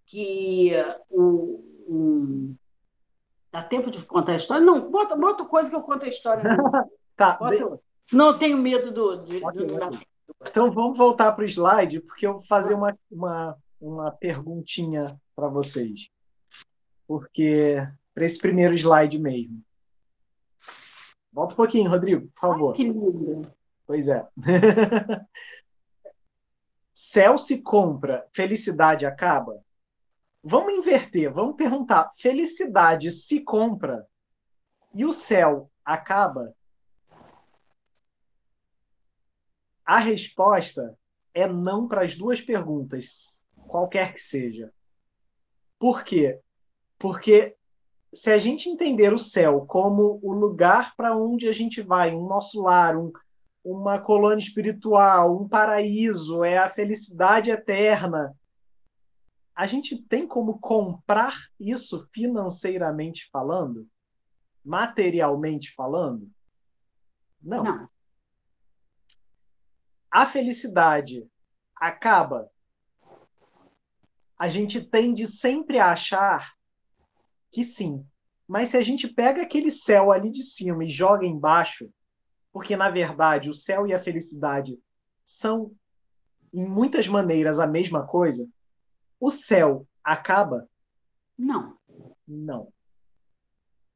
[0.07, 0.71] Que
[1.11, 2.55] o, o,
[3.53, 4.65] Dá tempo de contar a história?
[4.65, 6.45] Não, bota, bota coisa que eu conto a história.
[7.15, 7.33] tá.
[7.35, 9.17] Bota, senão eu tenho medo do.
[9.19, 9.75] De, okay, do...
[9.75, 9.99] Okay.
[10.49, 15.49] Então vamos voltar para o slide, porque eu vou fazer uma, uma, uma perguntinha para
[15.49, 16.09] vocês.
[17.07, 19.61] Porque para esse primeiro slide mesmo.
[21.31, 22.71] Volta um pouquinho, Rodrigo, por favor.
[22.71, 23.62] Ai, que lindo.
[23.93, 24.27] Pois é.
[26.95, 29.63] Céu se compra, felicidade acaba?
[30.43, 34.09] Vamos inverter, vamos perguntar: felicidade se compra
[34.95, 36.57] e o céu acaba?
[39.85, 40.99] A resposta
[41.35, 44.73] é não para as duas perguntas, qualquer que seja.
[45.79, 46.41] Por quê?
[46.99, 47.59] Porque
[48.11, 52.27] se a gente entender o céu como o lugar para onde a gente vai, um
[52.27, 53.13] nosso lar, um,
[53.65, 58.37] uma colônia espiritual, um paraíso, é a felicidade eterna,
[59.55, 63.89] a gente tem como comprar isso financeiramente falando?
[64.65, 66.31] Materialmente falando?
[67.41, 67.63] Não.
[67.63, 67.89] Não.
[70.11, 71.27] A felicidade
[71.77, 72.51] acaba.
[74.39, 76.55] A gente tende sempre a achar
[77.51, 78.07] que sim.
[78.49, 81.91] Mas se a gente pega aquele céu ali de cima e joga embaixo,
[82.53, 84.79] porque na verdade o céu e a felicidade
[85.25, 85.73] são,
[86.53, 88.47] em muitas maneiras, a mesma coisa,
[89.19, 90.69] o céu acaba?
[91.39, 91.77] Não.
[92.27, 92.73] Não.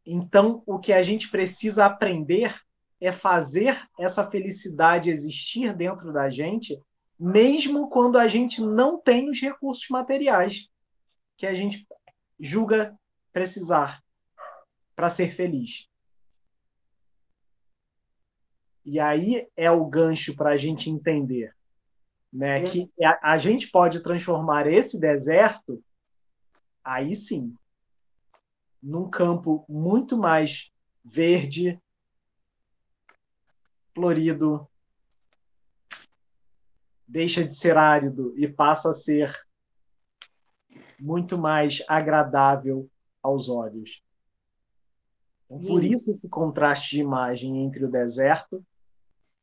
[0.05, 2.55] Então, o que a gente precisa aprender
[3.01, 6.81] é fazer essa felicidade existir dentro da gente,
[7.19, 10.69] mesmo quando a gente não tem os recursos materiais
[11.37, 11.87] que a gente
[12.39, 12.97] julga
[13.33, 14.03] precisar
[14.95, 15.89] para ser feliz.
[18.87, 21.55] E aí é o gancho para a gente entender
[22.37, 22.63] né?
[22.63, 22.71] É.
[22.71, 25.83] Que a, a gente pode transformar esse deserto,
[26.85, 27.55] aí sim,
[28.83, 30.71] num campo muito mais
[31.03, 31.81] verde,
[33.95, 34.69] florido,
[37.09, 39.35] deixa de ser árido e passa a ser
[40.99, 42.89] muito mais agradável
[43.23, 44.03] aos olhos.
[45.47, 48.65] Então, por isso esse contraste de imagem entre o deserto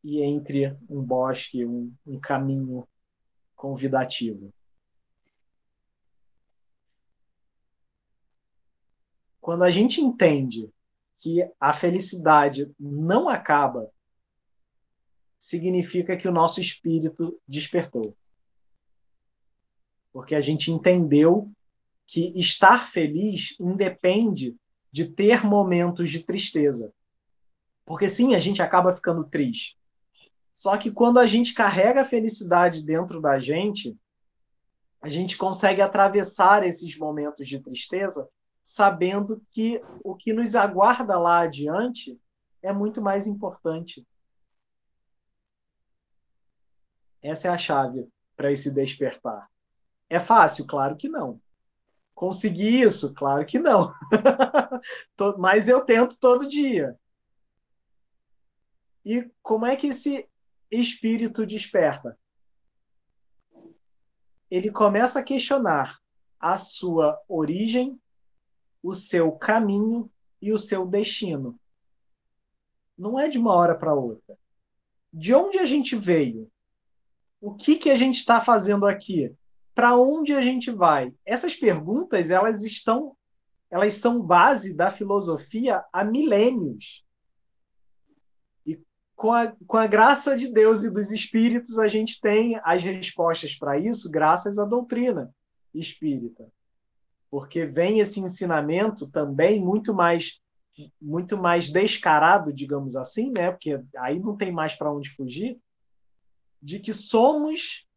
[0.04, 2.88] e entre um bosque, um, um caminho
[3.56, 4.54] convidativo.
[9.39, 10.70] Quando a gente entende
[11.20, 13.89] que a felicidade não acaba,
[15.39, 18.16] significa que o nosso espírito despertou.
[20.12, 21.52] Porque a gente entendeu
[22.08, 24.56] que estar feliz independe
[24.92, 26.94] de ter momentos de tristeza.
[27.86, 29.77] Porque sim, a gente acaba ficando triste.
[30.54, 33.97] Só que quando a gente carrega a felicidade dentro da gente,
[35.01, 38.29] a gente consegue atravessar esses momentos de tristeza
[38.62, 42.17] sabendo que o que nos aguarda lá adiante
[42.62, 44.08] é muito mais importante.
[47.21, 49.49] Essa é a chave para esse despertar.
[50.10, 50.65] É fácil?
[50.65, 51.41] Claro que não.
[52.13, 53.13] Conseguir isso?
[53.13, 53.93] Claro que não.
[55.37, 56.97] Mas eu tento todo dia.
[59.04, 60.29] E como é que esse
[60.80, 62.17] espírito desperta.
[64.50, 66.00] Ele começa a questionar
[66.40, 68.00] a sua origem,
[68.82, 70.12] o seu caminho
[70.42, 71.60] e o seu destino.
[72.98, 74.38] Não é de uma hora para outra.
[75.12, 76.52] De onde a gente veio?
[77.40, 79.34] O que, que a gente está fazendo aqui?
[79.74, 81.13] Para onde a gente vai?
[81.26, 83.15] Essas perguntas elas estão,
[83.69, 87.02] elas são base da filosofia há milênios.
[89.24, 93.56] Com a, com a graça de Deus e dos espíritos a gente tem as respostas
[93.56, 95.34] para isso, graças à doutrina
[95.74, 96.46] espírita
[97.34, 100.40] porque vem esse ensinamento também muito mais
[101.02, 103.50] muito mais descarado, digamos assim, né?
[103.50, 105.60] Porque aí não tem mais para onde fugir,
[106.62, 107.88] de que somos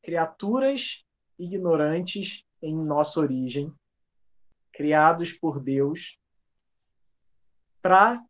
[0.00, 1.04] criaturas
[1.36, 3.72] ignorantes em nossa origem,
[4.72, 6.16] criados por Deus
[7.82, 8.22] para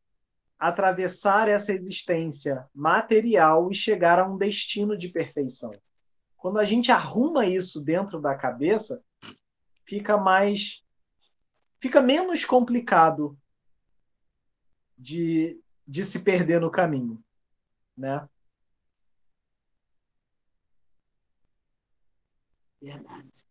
[0.58, 5.72] atravessar essa existência material e chegar a um destino de perfeição.
[6.36, 9.02] Quando a gente arruma isso dentro da cabeça,
[9.84, 10.82] fica mais
[11.78, 13.38] fica menos complicado
[14.96, 17.22] de, de se perder no caminho,
[17.96, 18.26] né?
[22.80, 23.44] Verdade.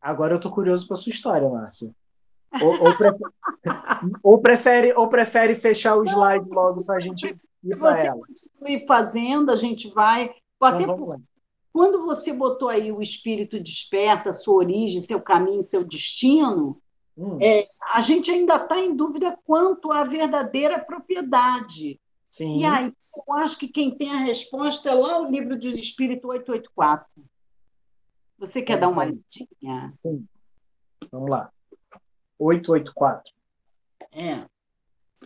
[0.00, 1.94] Agora eu tô curioso para sua história, Márcia.
[2.60, 3.32] Ou, ou, prefere,
[4.22, 8.20] ou, prefere, ou prefere fechar o slide logo para a gente ir para ela?
[8.26, 10.34] Você continue fazendo, a gente vai.
[10.56, 11.20] Então, até por,
[11.72, 16.78] quando você botou aí o espírito desperta, sua origem, seu caminho, seu destino,
[17.16, 17.38] hum.
[17.40, 21.98] é, a gente ainda está em dúvida quanto à verdadeira propriedade.
[22.24, 22.56] Sim.
[22.56, 22.92] E aí,
[23.26, 27.24] eu acho que quem tem a resposta é lá o livro dos Espíritos 884.
[28.38, 29.88] Você quer dar uma lidinha?
[29.90, 30.26] Sim.
[31.10, 31.50] Vamos lá.
[32.42, 33.32] 884.
[34.12, 34.44] É.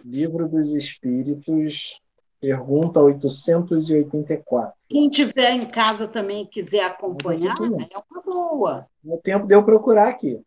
[0.05, 2.01] Livro dos Espíritos,
[2.41, 4.75] Pergunta 884.
[4.89, 8.87] Quem tiver em casa também quiser acompanhar, é uma boa.
[9.03, 10.41] No tempo de eu procurar aqui.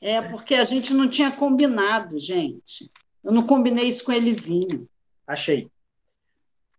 [0.00, 2.90] é, porque a gente não tinha combinado, gente.
[3.22, 4.88] Eu não combinei isso com Elisinho.
[5.26, 5.70] Achei.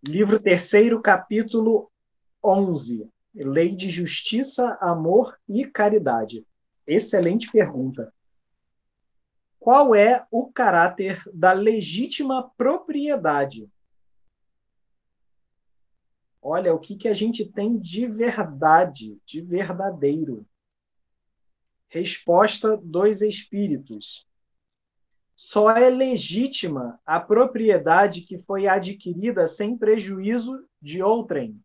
[0.04, 1.92] Livro terceiro, capítulo
[2.44, 3.08] 11.
[3.36, 6.44] Lei de Justiça, Amor e Caridade.
[6.88, 8.12] Excelente pergunta.
[9.60, 13.70] Qual é o caráter da legítima propriedade?
[16.42, 20.48] Olha, o que, que a gente tem de verdade, de verdadeiro?
[21.90, 24.26] Resposta dos espíritos.
[25.36, 31.60] Só é legítima a propriedade que foi adquirida sem prejuízo de outrem.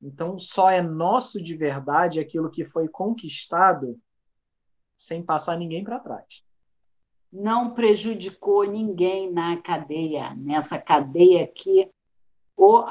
[0.00, 4.00] Então, só é nosso de verdade aquilo que foi conquistado
[4.96, 6.47] sem passar ninguém para trás
[7.32, 11.90] não prejudicou ninguém na cadeia, nessa cadeia que
[12.56, 12.84] o,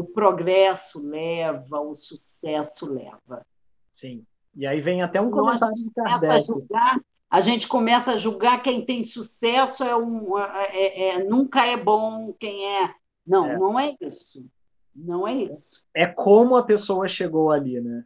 [0.00, 3.44] o, progresso leva, o sucesso leva.
[3.90, 4.24] Sim.
[4.54, 6.32] E aí vem até um comentário de Kardec.
[6.32, 11.24] A, julgar, a gente começa a julgar quem tem sucesso é um, é, é, é
[11.24, 12.94] nunca é bom, quem é.
[13.26, 13.58] Não, é.
[13.58, 14.46] não é isso.
[14.94, 15.84] Não é isso.
[15.92, 18.04] É como a pessoa chegou ali, né?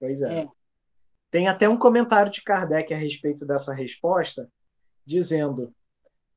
[0.00, 0.40] Pois é.
[0.40, 0.48] é.
[1.34, 4.48] Tem até um comentário de Kardec a respeito dessa resposta,
[5.04, 5.74] dizendo: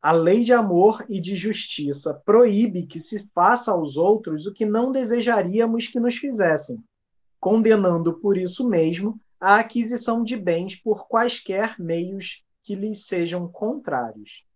[0.01, 4.65] a lei de amor e de justiça proíbe que se faça aos outros o que
[4.65, 6.83] não desejaríamos que nos fizessem,
[7.39, 14.47] condenando por isso mesmo a aquisição de bens por quaisquer meios que lhes sejam contrários.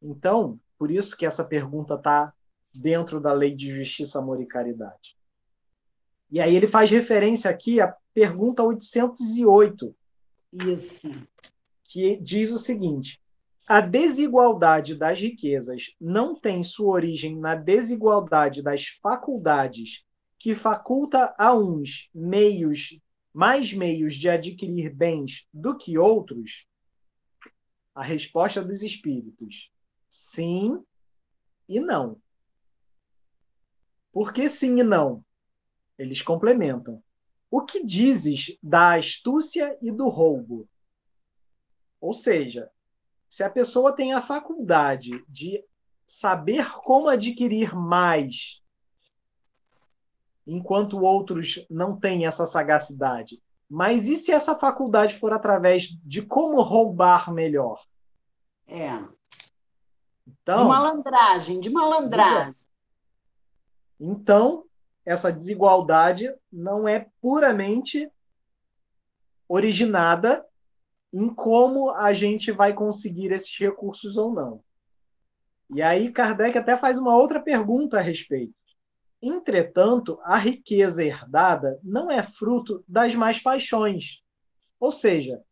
[0.00, 2.32] Então, por isso que essa pergunta está
[2.72, 5.13] dentro da lei de justiça, amor e caridade.
[6.34, 9.94] E aí ele faz referência aqui à pergunta 808.
[10.52, 11.00] Isso.
[11.84, 13.22] Que diz o seguinte:
[13.68, 20.04] a desigualdade das riquezas não tem sua origem na desigualdade das faculdades
[20.36, 22.98] que faculta a uns meios
[23.32, 26.66] mais meios de adquirir bens do que outros?
[27.94, 29.70] A resposta dos espíritos:
[30.10, 30.82] sim
[31.68, 32.20] e não.
[34.12, 35.24] Por que sim e não?
[35.98, 37.02] Eles complementam.
[37.50, 40.68] O que dizes da astúcia e do roubo?
[42.00, 42.70] Ou seja,
[43.28, 45.64] se a pessoa tem a faculdade de
[46.06, 48.62] saber como adquirir mais,
[50.46, 56.60] enquanto outros não têm essa sagacidade, mas e se essa faculdade for através de como
[56.62, 57.82] roubar melhor?
[58.66, 59.02] É.
[60.26, 62.66] Então, de malandragem, de malandragem.
[63.98, 64.64] Então,
[65.04, 68.10] essa desigualdade não é puramente
[69.48, 70.44] originada
[71.12, 74.64] em como a gente vai conseguir esses recursos ou não.
[75.70, 78.54] E aí Kardec até faz uma outra pergunta a respeito.
[79.22, 84.22] Entretanto, a riqueza herdada não é fruto das mais paixões.
[84.78, 85.42] Ou seja,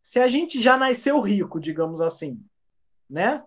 [0.00, 2.40] se a gente já nasceu rico, digamos assim,
[3.10, 3.42] né?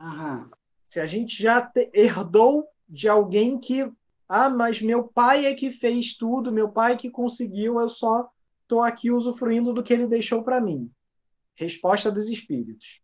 [0.00, 0.50] Aham.
[0.82, 3.90] Se a gente já herdou de alguém que,
[4.28, 8.28] ah, mas meu pai é que fez tudo, meu pai que conseguiu, eu só
[8.62, 10.90] estou aqui usufruindo do que ele deixou para mim.
[11.54, 13.00] Resposta dos espíritos.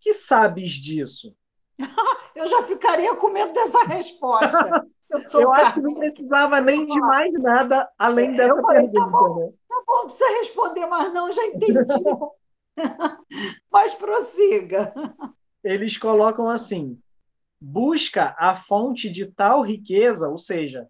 [0.00, 1.36] Que sabes disso?
[2.34, 4.86] eu já ficaria com medo dessa resposta.
[5.12, 9.00] eu, eu acho que não precisava nem de mais nada além é, dessa falei, pergunta.
[9.00, 9.52] Tá bom, né?
[9.68, 11.74] tá bom, não precisa responder mais, não, já entendi.
[13.70, 14.94] Mas prossiga.
[15.62, 16.98] Eles colocam assim:
[17.60, 20.88] busca a fonte de tal riqueza, ou seja,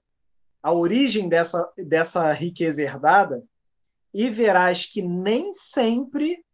[0.62, 3.42] a origem dessa, dessa riqueza herdada,
[4.12, 6.44] e verás que nem sempre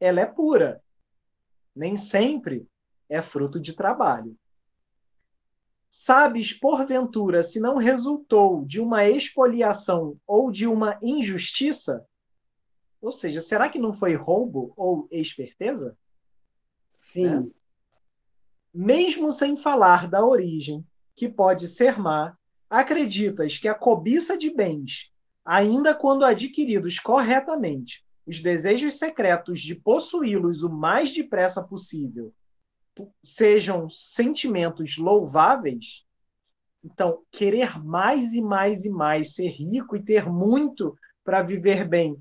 [0.00, 0.82] ela é pura.
[1.74, 2.66] Nem sempre
[3.08, 4.36] é fruto de trabalho.
[5.90, 12.06] Sabes, porventura, se não resultou de uma expoliação ou de uma injustiça?
[13.00, 15.96] Ou seja, será que não foi roubo ou esperteza?
[16.88, 17.52] Sim.
[17.58, 17.61] É.
[18.74, 22.36] Mesmo sem falar da origem, que pode ser má,
[22.70, 25.12] acreditas que a cobiça de bens,
[25.44, 32.32] ainda quando adquiridos corretamente, os desejos secretos de possuí-los o mais depressa possível,
[33.22, 36.04] sejam sentimentos louváveis,
[36.84, 42.16] então querer mais e mais e mais, ser rico e ter muito para viver bem,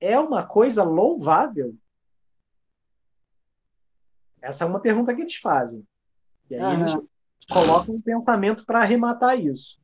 [0.00, 1.76] é uma coisa louvável?
[4.42, 5.84] Essa é uma pergunta que eles fazem.
[6.50, 6.94] E aí eles
[7.50, 9.78] colocam um pensamento para arrematar isso.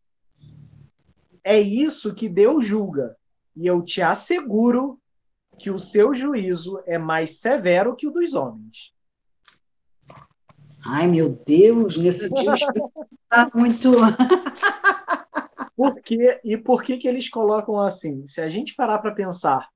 [1.43, 3.17] É isso que Deus julga.
[3.57, 4.99] E eu te asseguro
[5.59, 8.93] que o seu juízo é mais severo que o dos homens.
[10.87, 13.93] Ai, meu Deus, nesse dia está muito.
[15.77, 16.41] por quê?
[16.45, 18.27] E por que, que eles colocam assim?
[18.27, 19.69] Se a gente parar para pensar,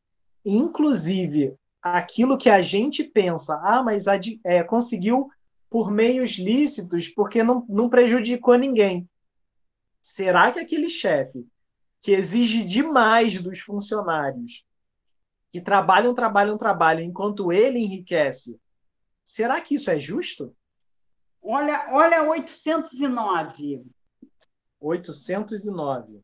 [0.44, 4.06] inclusive aquilo que a gente pensa, ah, mas
[4.44, 5.30] é, conseguiu
[5.70, 9.08] por meios lícitos porque não, não prejudicou ninguém.
[10.02, 11.46] Será que aquele chefe
[12.00, 14.64] que exige demais dos funcionários,
[15.50, 18.60] que trabalham, trabalham, trabalham, enquanto ele enriquece,
[19.24, 20.54] será que isso é justo?
[21.42, 23.84] Olha, olha 809.
[24.80, 26.20] 809.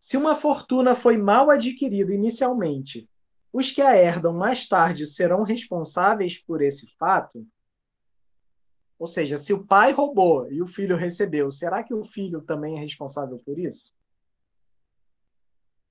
[0.00, 3.08] Se uma fortuna foi mal adquirida inicialmente,
[3.52, 7.46] os que a herdam mais tarde serão responsáveis por esse fato?
[8.98, 12.78] Ou seja, se o pai roubou e o filho recebeu, será que o filho também
[12.78, 13.92] é responsável por isso?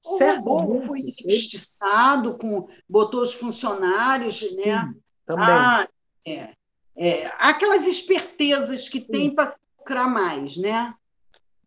[0.03, 4.81] O Certamente, foi injustiçado, com, botou os funcionários, né?
[4.81, 5.45] Sim, também.
[5.45, 5.87] Ah,
[6.25, 6.55] é.
[6.95, 9.11] É, aquelas espertezas que Sim.
[9.11, 10.93] tem para lucrar mais, né?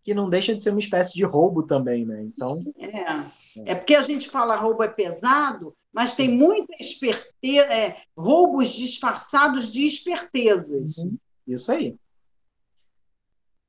[0.03, 2.19] Que não deixa de ser uma espécie de roubo também, né?
[2.23, 2.55] Então.
[2.79, 3.73] É.
[3.73, 9.71] é porque a gente fala roubo é pesado, mas tem muita esperteza, é, roubos disfarçados
[9.71, 10.99] de espertezas.
[10.99, 11.17] Uhum.
[11.47, 11.97] Isso aí.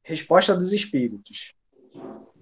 [0.03, 1.53] Resposta dos espíritos.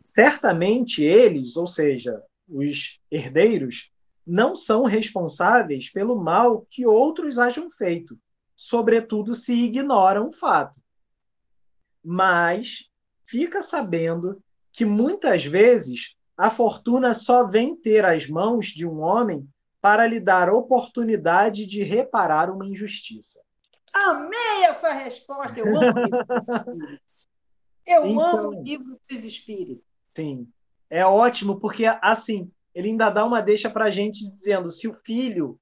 [0.01, 3.91] Certamente eles, ou seja, os herdeiros,
[4.25, 8.17] não são responsáveis pelo mal que outros hajam feito,
[8.55, 10.79] sobretudo se ignoram o fato.
[12.01, 12.89] Mas
[13.27, 19.45] fica sabendo que muitas vezes a fortuna só vem ter as mãos de um homem
[19.83, 23.41] para lhe dar oportunidade de reparar uma injustiça.
[23.93, 25.59] Amei essa resposta!
[25.59, 27.29] Eu amo o livro dos espíritos.
[27.85, 29.85] Eu então, amo o livro dos espíritos.
[30.01, 30.47] Sim,
[30.89, 34.93] é ótimo, porque assim, ele ainda dá uma deixa para a gente dizendo: se o
[34.93, 35.59] filho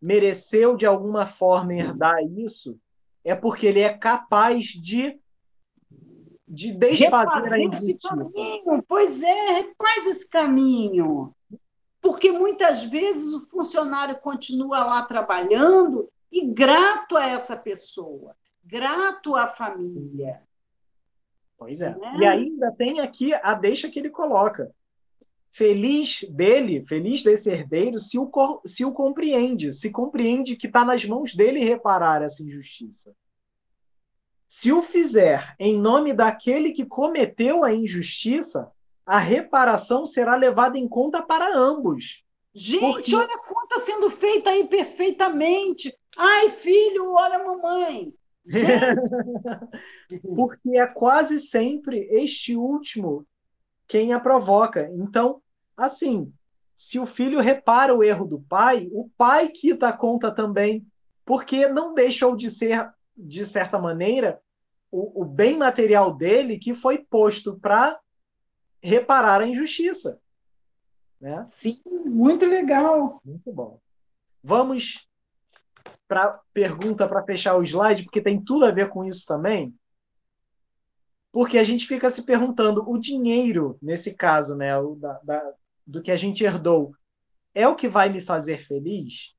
[0.00, 2.76] mereceu de alguma forma herdar isso,
[3.22, 5.20] é porque ele é capaz de
[6.48, 8.08] de desfazer a injustiça.
[8.08, 11.32] Caminho, pois é, faz esse caminho.
[12.02, 19.46] Porque muitas vezes o funcionário continua lá trabalhando e grato a essa pessoa, grato à
[19.46, 20.42] família.
[21.56, 21.96] Pois é.
[22.02, 22.16] é.
[22.18, 24.74] E ainda tem aqui a deixa que ele coloca.
[25.52, 28.28] Feliz dele, feliz desse herdeiro, se o,
[28.66, 33.14] se o compreende, se compreende que está nas mãos dele reparar essa injustiça.
[34.48, 38.72] Se o fizer em nome daquele que cometeu a injustiça,
[39.06, 42.24] a reparação será levada em conta para ambos.
[42.54, 43.16] Gente, porque...
[43.16, 45.92] olha a conta sendo feita aí perfeitamente.
[46.16, 48.12] Ai, filho, olha a mamãe.
[50.34, 53.24] porque é quase sempre este último
[53.86, 54.90] quem a provoca.
[54.94, 55.40] Então,
[55.76, 56.32] assim,
[56.74, 60.86] se o filho repara o erro do pai, o pai quita a conta também,
[61.24, 64.40] porque não deixou de ser, de certa maneira,
[64.90, 67.98] o, o bem material dele que foi posto para
[68.82, 70.20] reparar a injustiça.
[71.20, 71.44] Né?
[71.44, 73.20] Sim, muito legal.
[73.24, 73.78] Muito bom.
[74.42, 75.08] Vamos
[76.08, 79.74] para a pergunta para fechar o slide, porque tem tudo a ver com isso também.
[81.30, 85.52] Porque a gente fica se perguntando, o dinheiro, nesse caso, né, o da, da,
[85.86, 86.94] do que a gente herdou,
[87.54, 89.34] é o que vai me fazer feliz?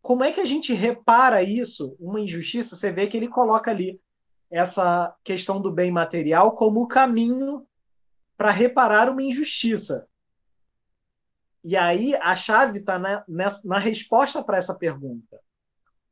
[0.00, 2.74] Como é que a gente repara isso, uma injustiça?
[2.74, 4.00] Você vê que ele coloca ali
[4.50, 7.64] essa questão do bem material como o caminho
[8.42, 10.08] para reparar uma injustiça.
[11.62, 13.24] E aí a chave está na,
[13.64, 15.40] na resposta para essa pergunta.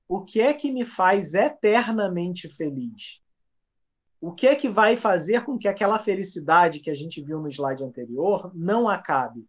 [0.06, 3.20] O que é que me faz eternamente feliz?
[4.20, 7.48] O que é que vai fazer com que aquela felicidade que a gente viu no
[7.48, 9.44] slide anterior não acabe?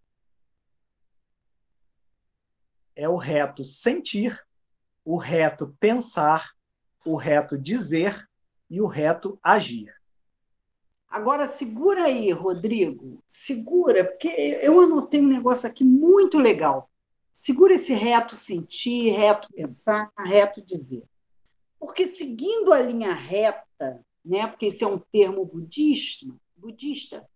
[2.95, 4.43] É o reto sentir,
[5.05, 6.49] o reto pensar,
[7.05, 8.27] o reto dizer
[8.67, 10.00] e o reto agir.
[11.11, 14.29] Agora, segura aí, Rodrigo, segura, porque
[14.61, 16.89] eu anotei um negócio aqui muito legal.
[17.33, 21.03] Segura esse reto sentir, reto pensar, reto dizer.
[21.77, 27.27] Porque seguindo a linha reta, né, porque esse é um termo budista, budista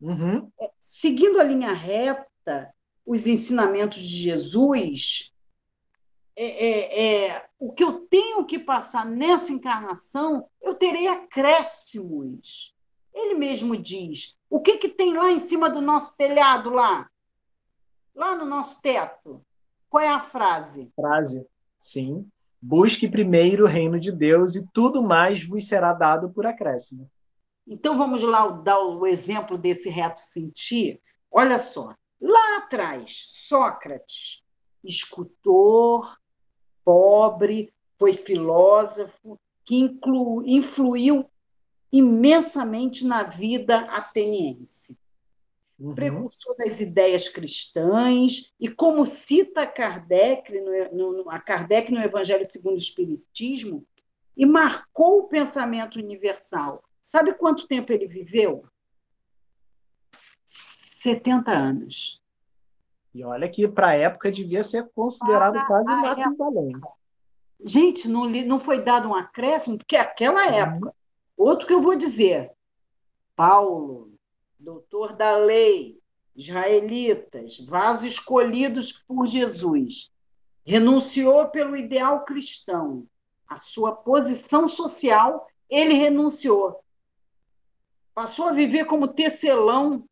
[0.00, 0.48] uhum.
[0.60, 2.72] é, seguindo a linha reta,
[3.04, 5.32] os ensinamentos de Jesus,
[6.36, 12.77] é, é, é, o que eu tenho que passar nessa encarnação, eu terei acréscimos
[13.18, 17.08] ele mesmo diz: o que, que tem lá em cima do nosso telhado, lá?
[18.14, 19.44] Lá no nosso teto?
[19.88, 20.92] Qual é a frase?
[20.94, 21.46] Frase,
[21.78, 22.26] sim.
[22.60, 27.08] Busque primeiro o reino de Deus e tudo mais vos será dado por acréscimo.
[27.66, 31.00] Então vamos lá dar o exemplo desse reto sentir.
[31.30, 34.42] Olha só, lá atrás, Sócrates,
[34.82, 36.18] escultor,
[36.84, 41.28] pobre, foi filósofo, que inclu, influiu
[41.92, 44.98] imensamente na vida ateniense.
[45.78, 45.94] Uhum.
[45.94, 50.52] Precursor das ideias cristãs, e como cita Kardec
[50.92, 53.86] no, no, a Kardec no Evangelho segundo o Espiritismo,
[54.36, 56.82] e marcou o pensamento universal.
[57.02, 58.64] Sabe quanto tempo ele viveu?
[60.46, 62.22] 70 anos.
[63.14, 66.80] E olha que para a época devia ser considerado ah, quase um máximo valente.
[67.60, 70.54] Gente, não, não foi dado um acréscimo, porque aquela uhum.
[70.54, 70.94] época
[71.38, 72.50] Outro que eu vou dizer,
[73.36, 74.12] Paulo,
[74.58, 76.02] doutor da lei,
[76.34, 80.12] israelitas, vasos escolhidos por Jesus,
[80.66, 83.06] renunciou pelo ideal cristão,
[83.46, 86.82] a sua posição social, ele renunciou.
[88.12, 90.04] Passou a viver como tecelão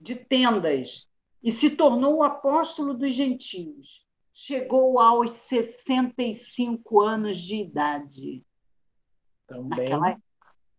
[0.00, 1.10] de tendas
[1.42, 4.06] e se tornou o apóstolo dos gentios.
[4.32, 8.46] Chegou aos 65 anos de idade.
[9.48, 10.16] Também Naquela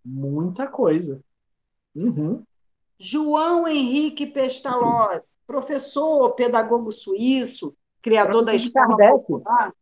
[0.06, 1.20] Muita coisa.
[1.95, 2.43] Uhum.
[2.97, 9.12] João Henrique Pestalozzi, professor, pedagogo suíço, criador professor da escola Kardec.
[9.12, 9.74] popular.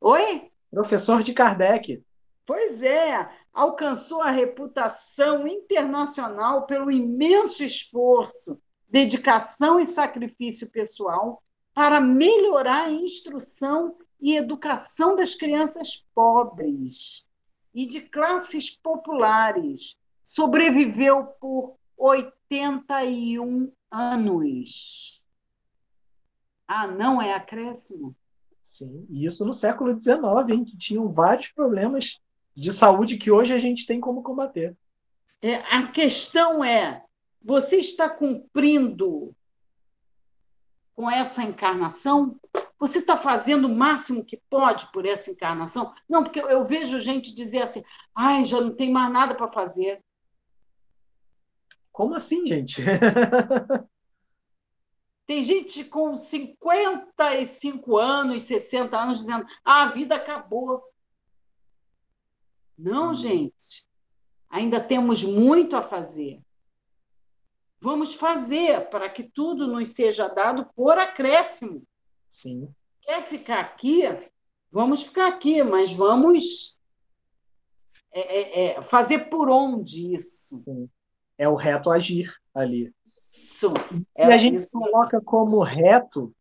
[0.00, 0.50] Oi?
[0.70, 2.02] Professor de Kardec.
[2.46, 8.58] Pois é, alcançou a reputação internacional pelo imenso esforço,
[8.88, 11.42] dedicação e sacrifício pessoal
[11.74, 17.27] para melhorar a instrução e educação das crianças pobres
[17.74, 19.98] e de classes populares.
[20.24, 25.22] Sobreviveu por 81 anos.
[26.66, 28.14] Ah, não é acréscimo?
[28.62, 32.20] Sim, e isso no século XIX, em que tinham vários problemas
[32.54, 34.76] de saúde que hoje a gente tem como combater.
[35.40, 37.02] É, a questão é:
[37.42, 39.34] você está cumprindo
[40.98, 42.40] com essa encarnação?
[42.76, 45.94] Você está fazendo o máximo que pode por essa encarnação?
[46.08, 50.02] Não, porque eu vejo gente dizer assim: ai, já não tem mais nada para fazer.
[51.92, 52.82] Como assim, gente?
[55.24, 60.82] Tem gente com 55 anos, 60 anos dizendo: ah, a vida acabou.
[62.76, 63.14] Não, hum.
[63.14, 63.86] gente.
[64.50, 66.40] Ainda temos muito a fazer.
[67.80, 71.82] Vamos fazer para que tudo nos seja dado por acréscimo.
[72.28, 72.68] Sim.
[73.00, 74.02] Quer ficar aqui?
[74.70, 76.78] Vamos ficar aqui, mas vamos
[78.12, 80.58] é, é, é, fazer por onde isso?
[80.58, 80.88] Sim.
[81.36, 82.92] É o reto agir ali.
[83.06, 83.72] Isso.
[84.16, 84.76] e a gente isso.
[84.76, 86.34] coloca como reto,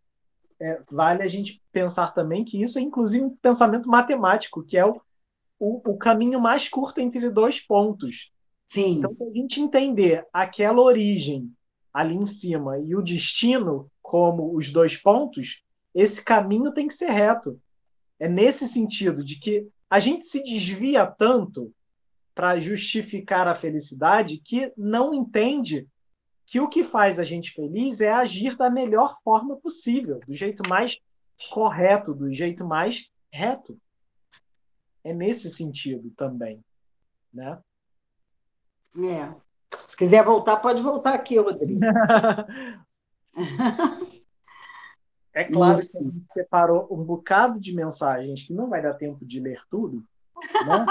[0.59, 4.85] é, vale a gente pensar também que isso é inclusive um pensamento matemático, que é
[4.85, 4.99] o,
[5.59, 8.31] o, o caminho mais curto entre dois pontos.
[8.67, 8.97] Sim.
[8.97, 11.51] Então, se a gente entender aquela origem
[11.93, 15.63] ali em cima e o destino como os dois pontos,
[15.93, 17.59] esse caminho tem que ser reto.
[18.19, 21.73] É nesse sentido de que a gente se desvia tanto
[22.35, 25.87] para justificar a felicidade que não entende
[26.45, 30.61] que o que faz a gente feliz é agir da melhor forma possível, do jeito
[30.69, 30.97] mais
[31.51, 33.77] correto, do jeito mais reto.
[35.03, 36.63] É nesse sentido também,
[37.33, 37.59] né?
[39.05, 39.29] É.
[39.79, 41.79] Se quiser voltar, pode voltar aqui, Rodrigo.
[45.33, 45.91] é claro Isso.
[45.91, 49.61] que a gente separou um bocado de mensagens que não vai dar tempo de ler
[49.69, 50.03] tudo.
[50.65, 50.85] Né?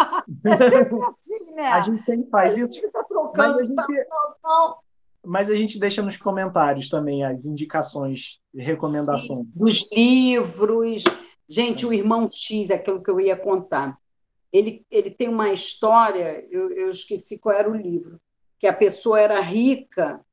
[0.52, 1.72] é sempre assim, né?
[1.72, 2.80] A gente sempre faz a isso.
[2.92, 4.04] Tá trocando, mas, a gente,
[4.42, 4.76] tá
[5.24, 9.40] mas a gente deixa nos comentários também as indicações e recomendações.
[9.40, 11.04] Sim, dos livros.
[11.48, 13.98] Gente, o Irmão X, aquilo que eu ia contar.
[14.52, 18.20] Ele, ele tem uma história, eu, eu esqueci qual era o livro,
[18.58, 20.24] que a pessoa era rica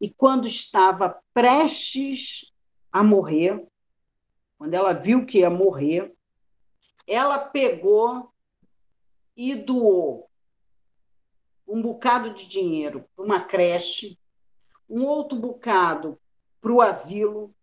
[0.00, 2.52] e quando estava prestes
[2.92, 3.66] a morrer,
[4.58, 6.14] quando ela viu que ia morrer,
[7.06, 8.30] ela pegou
[9.36, 10.30] e doou
[11.66, 14.18] um bocado de dinheiro para uma creche,
[14.88, 16.18] um outro bocado
[16.60, 17.54] para o asilo,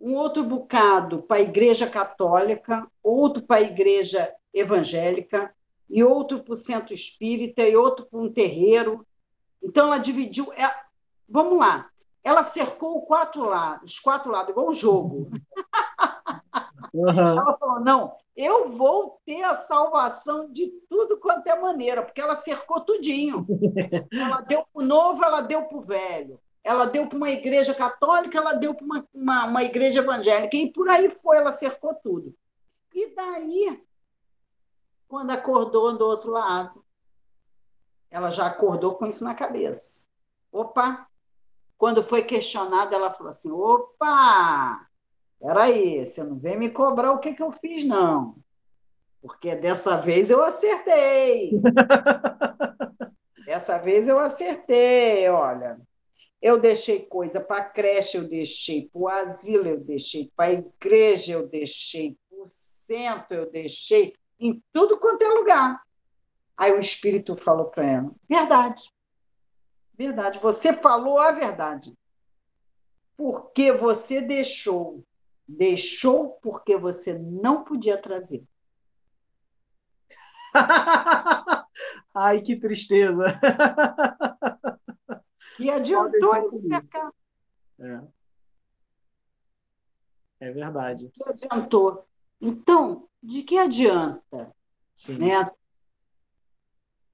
[0.00, 5.54] um outro bocado para a Igreja Católica, outro para a Igreja Evangélica,
[5.88, 9.06] e outro para o centro espírita, e outro para um terreiro.
[9.62, 10.52] Então, ela dividiu.
[10.52, 10.72] É,
[11.28, 11.90] vamos lá.
[12.22, 15.30] Ela cercou quatro lados, os quatro lados, igual um jogo.
[16.92, 17.08] Uhum.
[17.08, 22.36] Ela falou: não, eu vou ter a salvação de tudo quanto é maneira, porque ela
[22.36, 23.46] cercou tudinho.
[24.12, 26.40] Ela deu para o novo, ela deu para o velho.
[26.62, 30.70] Ela deu para uma igreja católica, ela deu para uma, uma, uma igreja evangélica, e
[30.70, 32.34] por aí foi, ela cercou tudo.
[32.94, 33.82] E daí
[35.10, 36.84] quando acordou do outro lado,
[38.08, 40.06] ela já acordou com isso na cabeça.
[40.52, 41.04] Opa!
[41.76, 44.86] Quando foi questionada, ela falou assim: opa!
[45.40, 48.36] Peraí, você não vem me cobrar o que, que eu fiz, não.
[49.20, 51.60] Porque dessa vez eu acertei.
[53.44, 55.80] dessa vez eu acertei, olha.
[56.40, 60.52] Eu deixei coisa para a creche, eu deixei para o asilo, eu deixei para a
[60.52, 65.82] igreja, eu deixei para o centro, eu deixei em tudo quanto é lugar.
[66.56, 68.82] Aí o Espírito falou para ela: verdade,
[69.94, 71.96] verdade, você falou a verdade.
[73.16, 75.04] Porque você deixou,
[75.46, 78.42] deixou porque você não podia trazer.
[82.14, 83.38] Ai, que tristeza.
[85.56, 86.48] Que adiantou ele.
[90.40, 90.48] É.
[90.48, 91.10] é verdade.
[91.14, 92.09] Que adiantou.
[92.40, 94.54] Então, de que adianta?
[94.94, 95.18] Sim.
[95.18, 95.50] Né?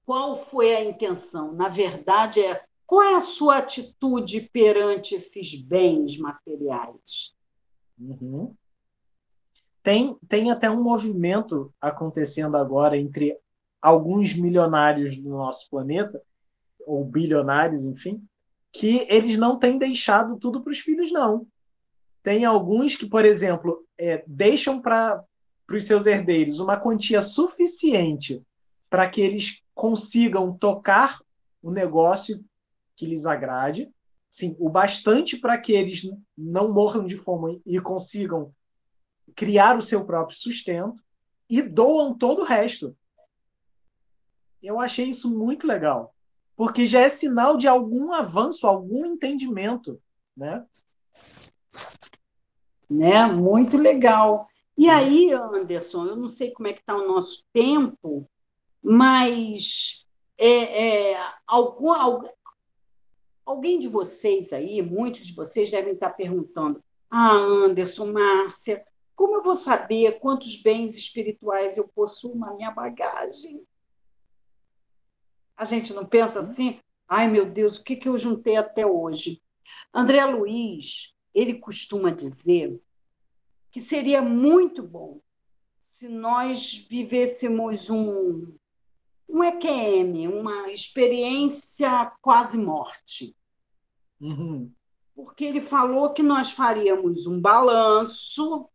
[0.05, 1.53] Qual foi a intenção?
[1.53, 7.35] Na verdade, é qual é a sua atitude perante esses bens materiais?
[7.99, 8.55] Uhum.
[9.83, 13.37] Tem, tem até um movimento acontecendo agora entre
[13.81, 16.21] alguns milionários do nosso planeta,
[16.85, 18.25] ou bilionários, enfim,
[18.71, 21.45] que eles não têm deixado tudo para os filhos, não.
[22.27, 25.23] Tem alguns que, por exemplo, é, deixam para
[25.71, 28.43] os seus herdeiros uma quantia suficiente
[28.89, 31.21] para que eles consigam tocar
[31.63, 32.43] o negócio
[32.97, 33.89] que lhes agrade,
[34.29, 36.01] sim, o bastante para que eles
[36.37, 38.53] não morram de fome e consigam
[39.33, 41.01] criar o seu próprio sustento
[41.49, 42.93] e doam todo o resto.
[44.61, 46.13] Eu achei isso muito legal,
[46.57, 49.97] porque já é sinal de algum avanço, algum entendimento,
[50.35, 50.65] né?
[52.89, 53.25] Né?
[53.27, 54.47] Muito legal.
[54.77, 58.29] E aí, Anderson, eu não sei como é que está o nosso tempo,
[58.81, 60.05] mas
[60.37, 61.91] é, é, algum,
[63.45, 68.85] alguém de vocês aí, muitos de vocês devem estar perguntando: Ah, Anderson, Márcia,
[69.15, 73.65] como eu vou saber quantos bens espirituais eu possuo na minha bagagem?
[75.55, 76.79] A gente não pensa assim?
[77.09, 79.41] Ai, meu Deus, o que, que eu juntei até hoje?
[79.91, 82.81] André Luiz, ele costuma dizer
[83.69, 85.21] que seria muito bom
[85.79, 88.55] se nós vivêssemos um,
[89.29, 93.35] um EQM, uma experiência quase morte.
[94.19, 94.71] Uhum.
[95.15, 98.67] Porque ele falou que nós faríamos um balanço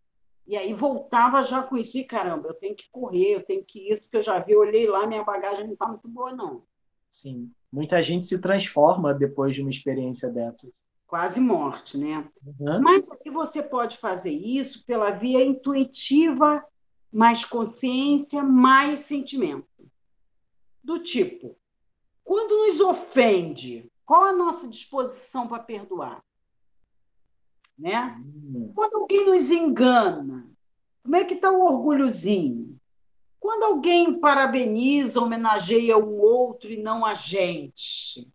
[0.47, 3.91] e aí voltava já com isso, e caramba, eu tenho que correr, eu tenho que
[3.91, 6.63] isso, porque eu já vi, olhei lá, minha bagagem não está muito boa, não.
[7.11, 7.51] Sim.
[7.73, 10.71] Muita gente se transforma depois de uma experiência dessa
[11.13, 12.27] quase morte, né?
[12.59, 12.81] Uhum.
[12.81, 16.65] Mas aí você pode fazer isso pela via intuitiva,
[17.13, 19.69] mais consciência, mais sentimento.
[20.83, 21.55] Do tipo,
[22.25, 26.25] quando nos ofende, qual a nossa disposição para perdoar?
[27.79, 28.19] Né?
[28.25, 28.73] Uhum.
[28.75, 30.51] Quando alguém nos engana,
[31.03, 32.81] como é que está o orgulhozinho?
[33.39, 38.32] Quando alguém parabeniza, homenageia o outro e não a gente,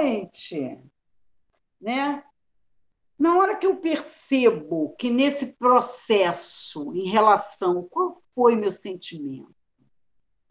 [0.00, 0.78] gente,
[1.80, 2.24] né?
[3.18, 9.54] Na hora que eu percebo que nesse processo, em relação, qual foi meu sentimento?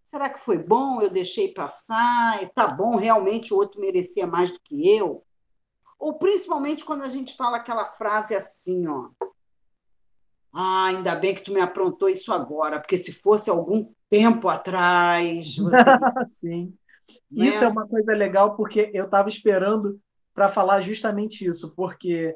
[0.05, 1.01] Será que foi bom?
[1.01, 2.43] Eu deixei passar?
[2.43, 5.23] E tá bom, realmente o outro merecia mais do que eu?
[5.99, 9.09] Ou principalmente quando a gente fala aquela frase assim, ó.
[10.53, 15.57] Ah, ainda bem que tu me aprontou isso agora, porque se fosse algum tempo atrás.
[15.57, 15.83] Você...
[16.25, 16.73] Sim.
[17.31, 17.47] Né?
[17.47, 19.99] Isso é uma coisa legal, porque eu estava esperando
[20.33, 22.35] para falar justamente isso, porque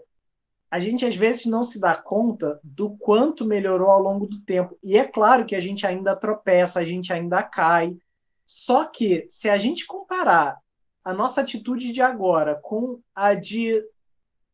[0.69, 4.77] a gente às vezes não se dá conta do quanto melhorou ao longo do tempo.
[4.83, 7.95] E é claro que a gente ainda tropeça, a gente ainda cai.
[8.45, 10.57] Só que se a gente comparar
[11.03, 13.83] a nossa atitude de agora com a de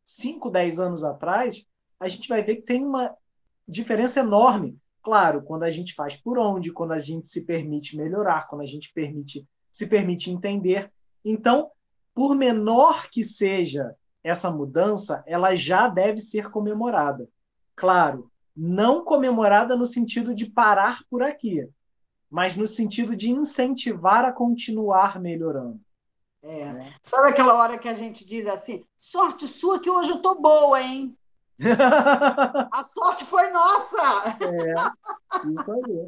[0.04, 1.64] 5, 10 anos atrás,
[2.00, 3.16] a gente vai ver que tem uma
[3.68, 4.78] diferença enorme.
[5.02, 8.66] Claro, quando a gente faz por onde, quando a gente se permite melhorar, quando a
[8.66, 9.48] gente permite
[9.80, 10.92] se permite entender.
[11.24, 11.72] Então,
[12.14, 17.30] por menor que seja essa mudança, ela já deve ser comemorada.
[17.78, 21.66] Claro, não comemorada no sentido de parar por aqui,
[22.30, 25.80] mas no sentido de incentivar a continuar melhorando.
[26.44, 26.74] É.
[26.74, 26.96] Né?
[27.02, 30.82] Sabe aquela hora que a gente diz assim: sorte sua que hoje eu tô boa,
[30.82, 31.16] hein?
[32.72, 33.98] a sorte foi nossa!
[34.42, 34.74] É,
[35.54, 36.06] isso aí.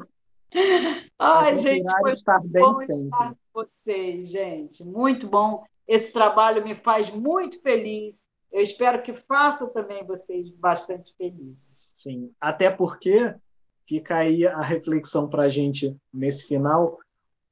[1.18, 3.04] Ai, gente, foi estar bem bom sempre.
[3.04, 4.84] estar vocês, gente.
[4.84, 5.64] Muito bom.
[5.86, 8.26] Esse trabalho me faz muito feliz.
[8.50, 11.90] Eu espero que faça também vocês bastante felizes.
[11.94, 13.34] Sim, até porque
[13.86, 16.98] fica aí a reflexão para a gente nesse final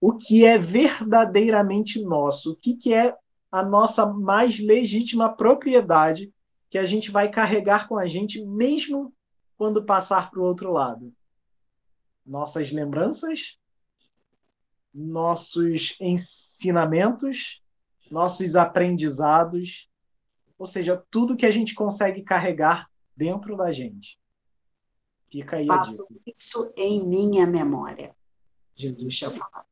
[0.01, 3.15] o que é verdadeiramente nosso, o que, que é
[3.53, 6.33] a nossa mais legítima propriedade
[6.71, 9.13] que a gente vai carregar com a gente mesmo
[9.59, 11.13] quando passar para o outro lado.
[12.25, 13.59] Nossas lembranças,
[14.93, 17.63] nossos ensinamentos,
[18.11, 19.89] nossos aprendizados,
[20.59, 24.19] ou seja, tudo que a gente consegue carregar dentro da gente.
[25.31, 28.15] Fica aí Faço isso em minha memória.
[28.75, 29.67] Jesus tinha falado.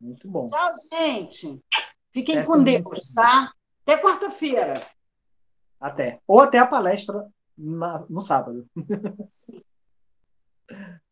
[0.00, 0.44] Muito bom.
[0.44, 1.60] Tchau, gente.
[2.10, 3.52] Fiquem Essa com é Deus, tá?
[3.82, 4.74] Até quarta-feira.
[5.80, 6.20] Até.
[6.26, 8.68] Ou até a palestra na, no sábado.
[9.28, 9.60] Sim.